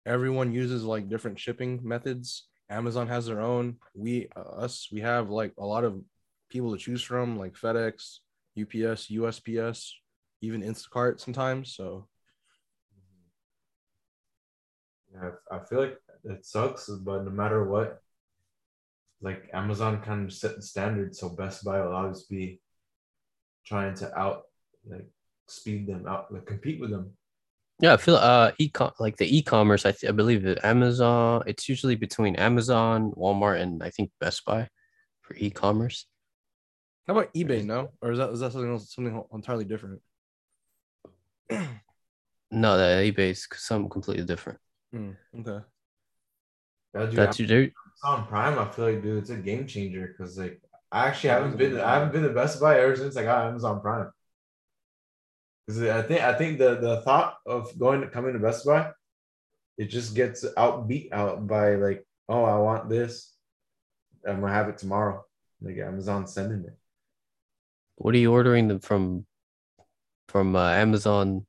everyone 0.05 0.53
uses 0.53 0.83
like 0.83 1.09
different 1.09 1.39
shipping 1.39 1.79
methods. 1.83 2.47
Amazon 2.69 3.07
has 3.07 3.25
their 3.25 3.41
own. 3.41 3.77
We 3.93 4.29
uh, 4.35 4.63
us 4.63 4.87
we 4.91 5.01
have 5.01 5.29
like 5.29 5.53
a 5.57 5.65
lot 5.65 5.83
of 5.83 6.01
people 6.49 6.71
to 6.71 6.77
choose 6.77 7.01
from, 7.01 7.37
like 7.37 7.53
FedEx, 7.53 8.19
UPS, 8.59 9.07
USPS, 9.07 9.91
even 10.41 10.61
Instacart 10.61 11.19
sometimes. 11.19 11.75
So 11.75 12.07
Yeah, 15.13 15.31
I 15.51 15.59
feel 15.59 15.79
like 15.79 15.97
it 16.25 16.45
sucks, 16.45 16.89
but 16.89 17.23
no 17.23 17.31
matter 17.31 17.63
what, 17.63 18.01
like 19.21 19.49
Amazon 19.53 20.01
kind 20.01 20.25
of 20.25 20.33
set 20.33 20.55
the 20.57 20.61
standard, 20.61 21.15
so 21.15 21.29
Best 21.29 21.63
Buy 21.63 21.79
will 21.81 21.93
always 21.93 22.23
be 22.23 22.59
trying 23.65 23.95
to 23.95 24.17
out 24.17 24.43
like 24.87 25.07
speed 25.47 25.87
them 25.87 26.05
out, 26.07 26.33
like 26.33 26.45
compete 26.45 26.81
with 26.81 26.91
them. 26.91 27.11
Yeah, 27.81 27.93
I 27.93 27.97
feel 27.97 28.15
uh 28.15 28.51
e 28.57 28.71
like 28.99 29.17
the 29.17 29.37
e-commerce. 29.37 29.85
I, 29.85 29.91
th- 29.91 30.09
I 30.09 30.13
believe 30.13 30.43
that 30.43 30.63
Amazon. 30.63 31.43
It's 31.45 31.67
usually 31.67 31.95
between 31.95 32.35
Amazon, 32.37 33.11
Walmart, 33.17 33.59
and 33.61 33.83
I 33.83 33.89
think 33.89 34.11
Best 34.19 34.45
Buy 34.45 34.69
for 35.21 35.35
e-commerce. 35.35 36.05
how 37.07 37.17
about 37.17 37.33
eBay? 37.33 37.65
No, 37.65 37.91
or 38.01 38.11
is 38.11 38.17
that 38.17 38.29
is 38.31 38.39
that 38.39 38.53
something 38.53 38.71
else, 38.71 38.93
something 38.93 39.21
entirely 39.33 39.65
different? 39.65 40.01
No, 42.51 42.77
that 42.77 43.03
eBay 43.03 43.31
is 43.31 43.47
something 43.55 43.89
completely 43.89 44.23
different. 44.23 44.59
Hmm, 44.91 45.11
okay. 45.39 45.65
Yeah, 46.93 47.05
dude, 47.07 47.15
That's 47.15 47.37
there. 47.37 47.71
Amazon 48.03 48.27
Prime, 48.27 48.59
I 48.59 48.71
feel 48.71 48.85
like, 48.85 49.01
dude, 49.03 49.17
it's 49.17 49.29
a 49.29 49.35
game 49.35 49.67
changer 49.67 50.07
because 50.07 50.37
like 50.37 50.61
I 50.91 51.07
actually 51.07 51.31
haven't 51.31 51.57
been 51.57 51.79
I 51.79 51.95
haven't 51.95 52.13
been 52.13 52.23
to 52.23 52.29
Best 52.29 52.61
Buy 52.61 52.79
ever 52.79 52.95
since 52.95 53.17
I 53.17 53.23
got 53.23 53.47
Amazon 53.47 53.81
Prime. 53.81 54.11
Because 55.67 55.81
I 55.81 56.01
think 56.03 56.21
I 56.21 56.33
think 56.37 56.59
the 56.59 56.75
the 56.75 57.01
thought 57.01 57.37
of 57.45 57.77
going 57.77 58.01
to 58.01 58.07
coming 58.07 58.33
to 58.33 58.39
Best 58.39 58.65
Buy, 58.65 58.91
it 59.77 59.85
just 59.85 60.15
gets 60.15 60.45
outbeat 60.57 61.11
out 61.11 61.47
by 61.47 61.75
like, 61.75 62.05
oh, 62.29 62.43
I 62.43 62.57
want 62.57 62.89
this, 62.89 63.33
I'm 64.27 64.41
gonna 64.41 64.53
have 64.53 64.69
it 64.69 64.77
tomorrow. 64.77 65.23
Like 65.61 65.77
Amazon 65.77 66.27
sending 66.27 66.65
it. 66.65 66.77
What 67.95 68.13
are 68.13 68.17
you 68.17 68.31
ordering 68.31 68.67
them 68.67 68.79
from? 68.79 69.25
From 70.27 70.55
uh, 70.55 70.71
Amazon. 70.71 71.45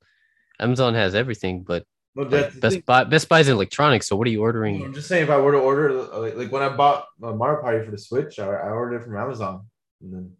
Amazon 0.61 0.95
has 0.95 1.15
everything, 1.15 1.65
but 1.65 1.85
No, 2.15 2.23
like, 2.23 2.61
Best 2.61 2.75
thing. 2.77 2.83
Buy 2.87 3.05
Best 3.05 3.29
Buy's 3.29 3.49
electronics. 3.49 4.07
So 4.07 4.17
what 4.17 4.27
are 4.27 4.31
you 4.31 4.43
ordering? 4.43 4.85
I'm 4.85 4.95
just 4.95 5.09
saying, 5.09 5.25
if 5.25 5.31
I 5.31 5.39
were 5.39 5.53
to 5.53 5.59
order, 5.59 5.93
like, 5.93 6.37
like 6.37 6.53
when 6.53 6.63
I 6.63 6.69
bought 6.69 7.07
a 7.23 7.33
Mario 7.35 7.63
Party 7.63 7.85
for 7.85 7.91
the 7.91 7.99
Switch, 7.99 8.39
I, 8.39 8.47
I 8.47 8.71
ordered 8.71 9.01
it 9.01 9.05
from 9.05 9.17
Amazon. 9.17 9.67
And 10.03 10.13
then 10.15 10.33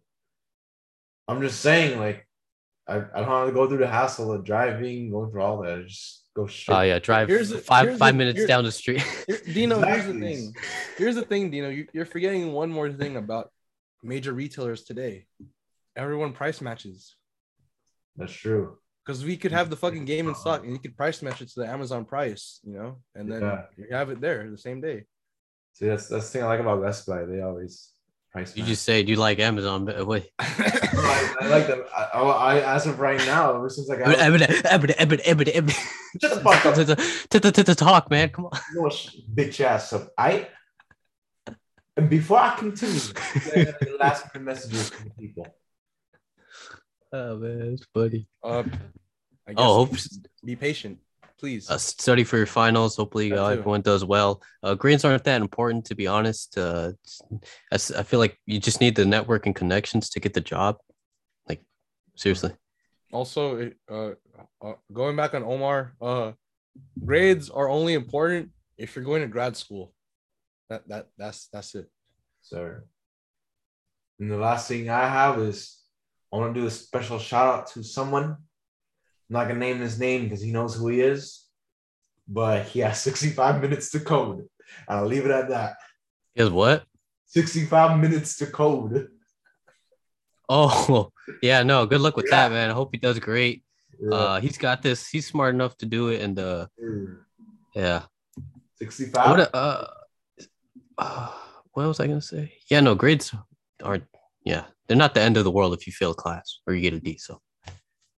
I'm 1.27 1.41
just 1.41 1.59
saying, 1.61 1.99
like, 1.99 2.26
I, 2.87 2.95
I 3.13 3.19
don't 3.21 3.27
want 3.29 3.47
to 3.49 3.53
go 3.53 3.67
through 3.67 3.79
the 3.79 3.87
hassle 3.87 4.31
of 4.31 4.43
driving, 4.45 5.11
going 5.11 5.29
through 5.31 5.41
all 5.41 5.61
that. 5.61 5.79
I 5.79 5.81
just 5.83 6.23
go 6.35 6.47
straight. 6.47 6.75
Oh 6.77 6.81
yeah, 6.81 6.99
drive 6.99 7.27
Here's 7.27 7.49
the- 7.49 7.57
five 7.57 7.87
here's 7.87 7.97
five 7.99 8.13
the- 8.13 8.17
minutes 8.17 8.45
down 8.45 8.63
the 8.63 8.71
street. 8.71 9.01
Here- 9.27 9.41
Dino, 9.53 9.81
here's 9.81 10.05
the 10.05 10.13
thing. 10.19 10.53
Here's 10.97 11.15
the 11.15 11.23
thing, 11.23 11.51
Dino. 11.51 11.69
You, 11.69 11.87
you're 11.93 12.05
forgetting 12.05 12.53
one 12.53 12.69
more 12.69 12.91
thing 12.91 13.17
about 13.17 13.51
major 14.03 14.31
retailers 14.33 14.83
today. 14.83 15.25
Everyone 15.95 16.31
price 16.31 16.61
matches 16.61 17.15
That's 18.15 18.31
true. 18.33 18.77
because 19.05 19.25
we 19.25 19.35
could 19.35 19.51
have 19.51 19.69
the 19.69 19.75
fucking 19.75 20.05
game 20.05 20.27
in 20.29 20.35
stock 20.35 20.63
and 20.63 20.71
you 20.71 20.79
could 20.79 20.95
price 20.95 21.21
match 21.23 21.41
it 21.41 21.49
to 21.49 21.61
the 21.61 21.67
Amazon 21.67 22.05
price, 22.05 22.59
you 22.63 22.73
know, 22.73 22.99
and 23.15 23.31
then 23.31 23.41
Yeah. 23.41 23.61
you 23.77 23.87
have 23.91 24.09
it 24.11 24.21
there 24.21 24.49
the 24.49 24.57
same 24.57 24.79
day. 24.79 25.05
See, 25.73 25.87
that's 25.87 26.07
that's 26.07 26.25
the 26.27 26.31
thing 26.39 26.43
I 26.43 26.47
like 26.47 26.59
about 26.59 26.81
Best 26.81 27.05
Buy. 27.05 27.25
They 27.25 27.41
always 27.41 27.91
price. 28.31 28.55
you 28.55 28.63
match. 28.63 28.69
just 28.69 28.83
say 28.83 29.03
do 29.03 29.11
you 29.11 29.17
like 29.17 29.39
Amazon, 29.39 29.85
but 29.85 30.05
wait. 30.05 30.29
I, 30.39 31.35
I 31.41 31.47
like 31.47 31.67
them. 31.67 31.83
I, 31.95 32.03
I, 32.03 32.57
I 32.59 32.75
as 32.75 32.87
of 32.87 32.99
right 32.99 33.19
now, 33.25 33.55
ever 33.55 33.69
since 33.69 33.89
I 33.89 33.97
got 33.97 34.07
Shut 36.21 36.33
the 36.33 36.41
fuck 36.41 36.65
up. 36.65 36.75
To 37.29 37.39
the 37.63 37.75
talk, 37.75 38.09
man. 38.09 38.29
Come 38.29 38.45
on. 38.45 38.59
you 38.73 38.81
know, 38.81 38.89
bitch 39.33 39.59
ass 39.61 39.93
up. 39.93 40.09
I 40.17 40.47
and 41.97 42.09
before 42.09 42.37
I 42.37 42.55
continue, 42.55 42.99
the 42.99 43.97
last 43.99 44.33
messages 44.35 44.89
from 44.91 45.09
people. 45.19 45.47
Oh 47.11 47.37
man, 47.37 47.73
it's 47.73 47.85
funny. 47.93 48.27
uh, 48.43 48.63
I 49.47 49.53
guess 49.53 49.55
Oh, 49.57 49.85
hope 49.85 49.95
be 50.45 50.55
patient, 50.55 50.99
please. 51.39 51.69
uh, 51.69 51.77
study 51.77 52.23
for 52.23 52.37
your 52.37 52.45
finals. 52.45 52.95
Hopefully, 52.95 53.31
uh, 53.33 53.47
everyone 53.47 53.81
does 53.81 54.03
well. 54.03 54.41
Uh, 54.63 54.75
grades 54.75 55.05
aren't 55.05 55.23
that 55.25 55.41
important, 55.41 55.85
to 55.85 55.95
be 55.95 56.07
honest. 56.07 56.57
Uh, 56.57 56.91
it's- 56.93 57.21
I, 57.71 57.75
s- 57.75 57.91
I 57.91 58.03
feel 58.03 58.19
like 58.19 58.37
you 58.45 58.59
just 58.59 58.81
need 58.81 58.95
the 58.95 59.05
network 59.05 59.45
and 59.45 59.55
connections 59.55 60.09
to 60.11 60.19
get 60.19 60.33
the 60.33 60.41
job. 60.41 60.77
Like, 61.47 61.61
seriously. 62.15 62.53
also, 63.11 63.71
uh, 63.89 64.11
uh, 64.61 64.73
going 64.91 65.15
back 65.15 65.33
on 65.33 65.43
Omar, 65.43 65.93
uh, 66.01 66.31
grades 67.05 67.49
are 67.49 67.69
only 67.69 67.93
important 67.93 68.49
if 68.77 68.95
you're 68.95 69.05
going 69.05 69.21
to 69.21 69.27
grad 69.27 69.55
school. 69.57 69.93
That 70.69 70.87
that 70.89 71.07
that's 71.17 71.47
that's 71.53 71.75
it. 71.75 71.87
So, 72.41 72.79
and 74.19 74.29
the 74.31 74.37
last 74.37 74.67
thing 74.67 74.89
I 74.89 75.07
have 75.07 75.39
is 75.39 75.77
I 76.33 76.37
want 76.37 76.53
to 76.53 76.59
do 76.61 76.67
a 76.67 76.71
special 76.71 77.19
shout 77.19 77.47
out 77.59 77.67
to 77.71 77.83
someone. 77.83 78.37
I'm 79.29 79.33
not 79.33 79.47
gonna 79.47 79.59
name 79.59 79.79
his 79.79 79.99
name 79.99 80.23
because 80.23 80.41
he 80.41 80.51
knows 80.51 80.75
who 80.75 80.87
he 80.87 81.01
is, 81.01 81.45
but 82.27 82.65
he 82.65 82.79
has 82.79 82.99
65 83.07 83.61
minutes 83.61 83.89
to 83.91 83.99
code. 83.99 84.39
And 84.87 84.99
I'll 84.99 85.05
leave 85.05 85.25
it 85.25 85.31
at 85.31 85.49
that. 85.49 85.75
Guess 86.35 86.49
what? 86.49 86.85
65 87.27 87.99
minutes 87.99 88.37
to 88.37 88.45
code. 88.47 89.09
Oh, 90.49 91.11
yeah. 91.41 91.63
No, 91.63 91.85
good 91.85 92.01
luck 92.01 92.15
with 92.15 92.27
Yeah. 92.29 92.47
that, 92.47 92.51
man. 92.53 92.69
I 92.69 92.73
hope 92.73 92.89
he 92.93 92.97
does 92.99 93.19
great. 93.19 93.63
Uh, 94.11 94.39
he's 94.39 94.57
got 94.57 94.81
this. 94.81 95.07
He's 95.09 95.25
smart 95.25 95.55
enough 95.55 95.75
to 95.77 95.85
do 95.85 96.09
it, 96.09 96.21
and 96.21 96.37
uh, 96.39 96.67
yeah. 97.75 98.03
65. 98.77 99.29
What, 99.29 99.55
uh, 99.55 99.87
uh, 100.99 101.31
what 101.73 101.87
was 101.87 101.99
I 101.99 102.05
gonna 102.07 102.21
say? 102.21 102.53
Yeah, 102.69 102.79
no 102.81 102.93
grades 102.95 103.33
aren't. 103.83 104.03
Yeah, 104.45 104.65
they're 104.87 104.95
not 104.97 105.15
the 105.15 105.21
end 105.21 105.35
of 105.35 105.43
the 105.43 105.51
world 105.51 105.73
if 105.73 105.87
you 105.87 105.93
fail 105.93 106.13
class 106.13 106.59
or 106.67 106.73
you 106.75 106.81
get 106.81 106.93
a 106.93 106.99
D. 106.99 107.17
So 107.17 107.41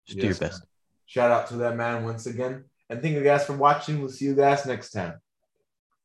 just 0.06 0.18
do 0.18 0.26
your 0.26 0.34
best. 0.34 0.60
man. 0.60 0.67
Shout 1.08 1.30
out 1.30 1.48
to 1.48 1.56
that 1.56 1.74
man 1.74 2.04
once 2.04 2.26
again. 2.26 2.64
And 2.88 3.02
thank 3.02 3.14
you 3.14 3.24
guys 3.24 3.44
for 3.46 3.54
watching. 3.54 3.98
We'll 3.98 4.10
see 4.10 4.26
you 4.26 4.34
guys 4.34 4.64
next 4.66 4.90
time. 4.90 5.14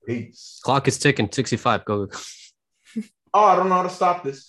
Peace. 0.08 0.62
Clock 0.64 0.88
is 0.88 0.98
ticking. 0.98 1.30
Sixty-five. 1.32 1.86
Go. 1.86 2.08
Oh, 3.34 3.44
I 3.44 3.56
don't 3.58 3.68
know 3.68 3.76
how 3.76 3.84
to 3.84 3.90
stop 3.90 4.24
this. 4.24 4.42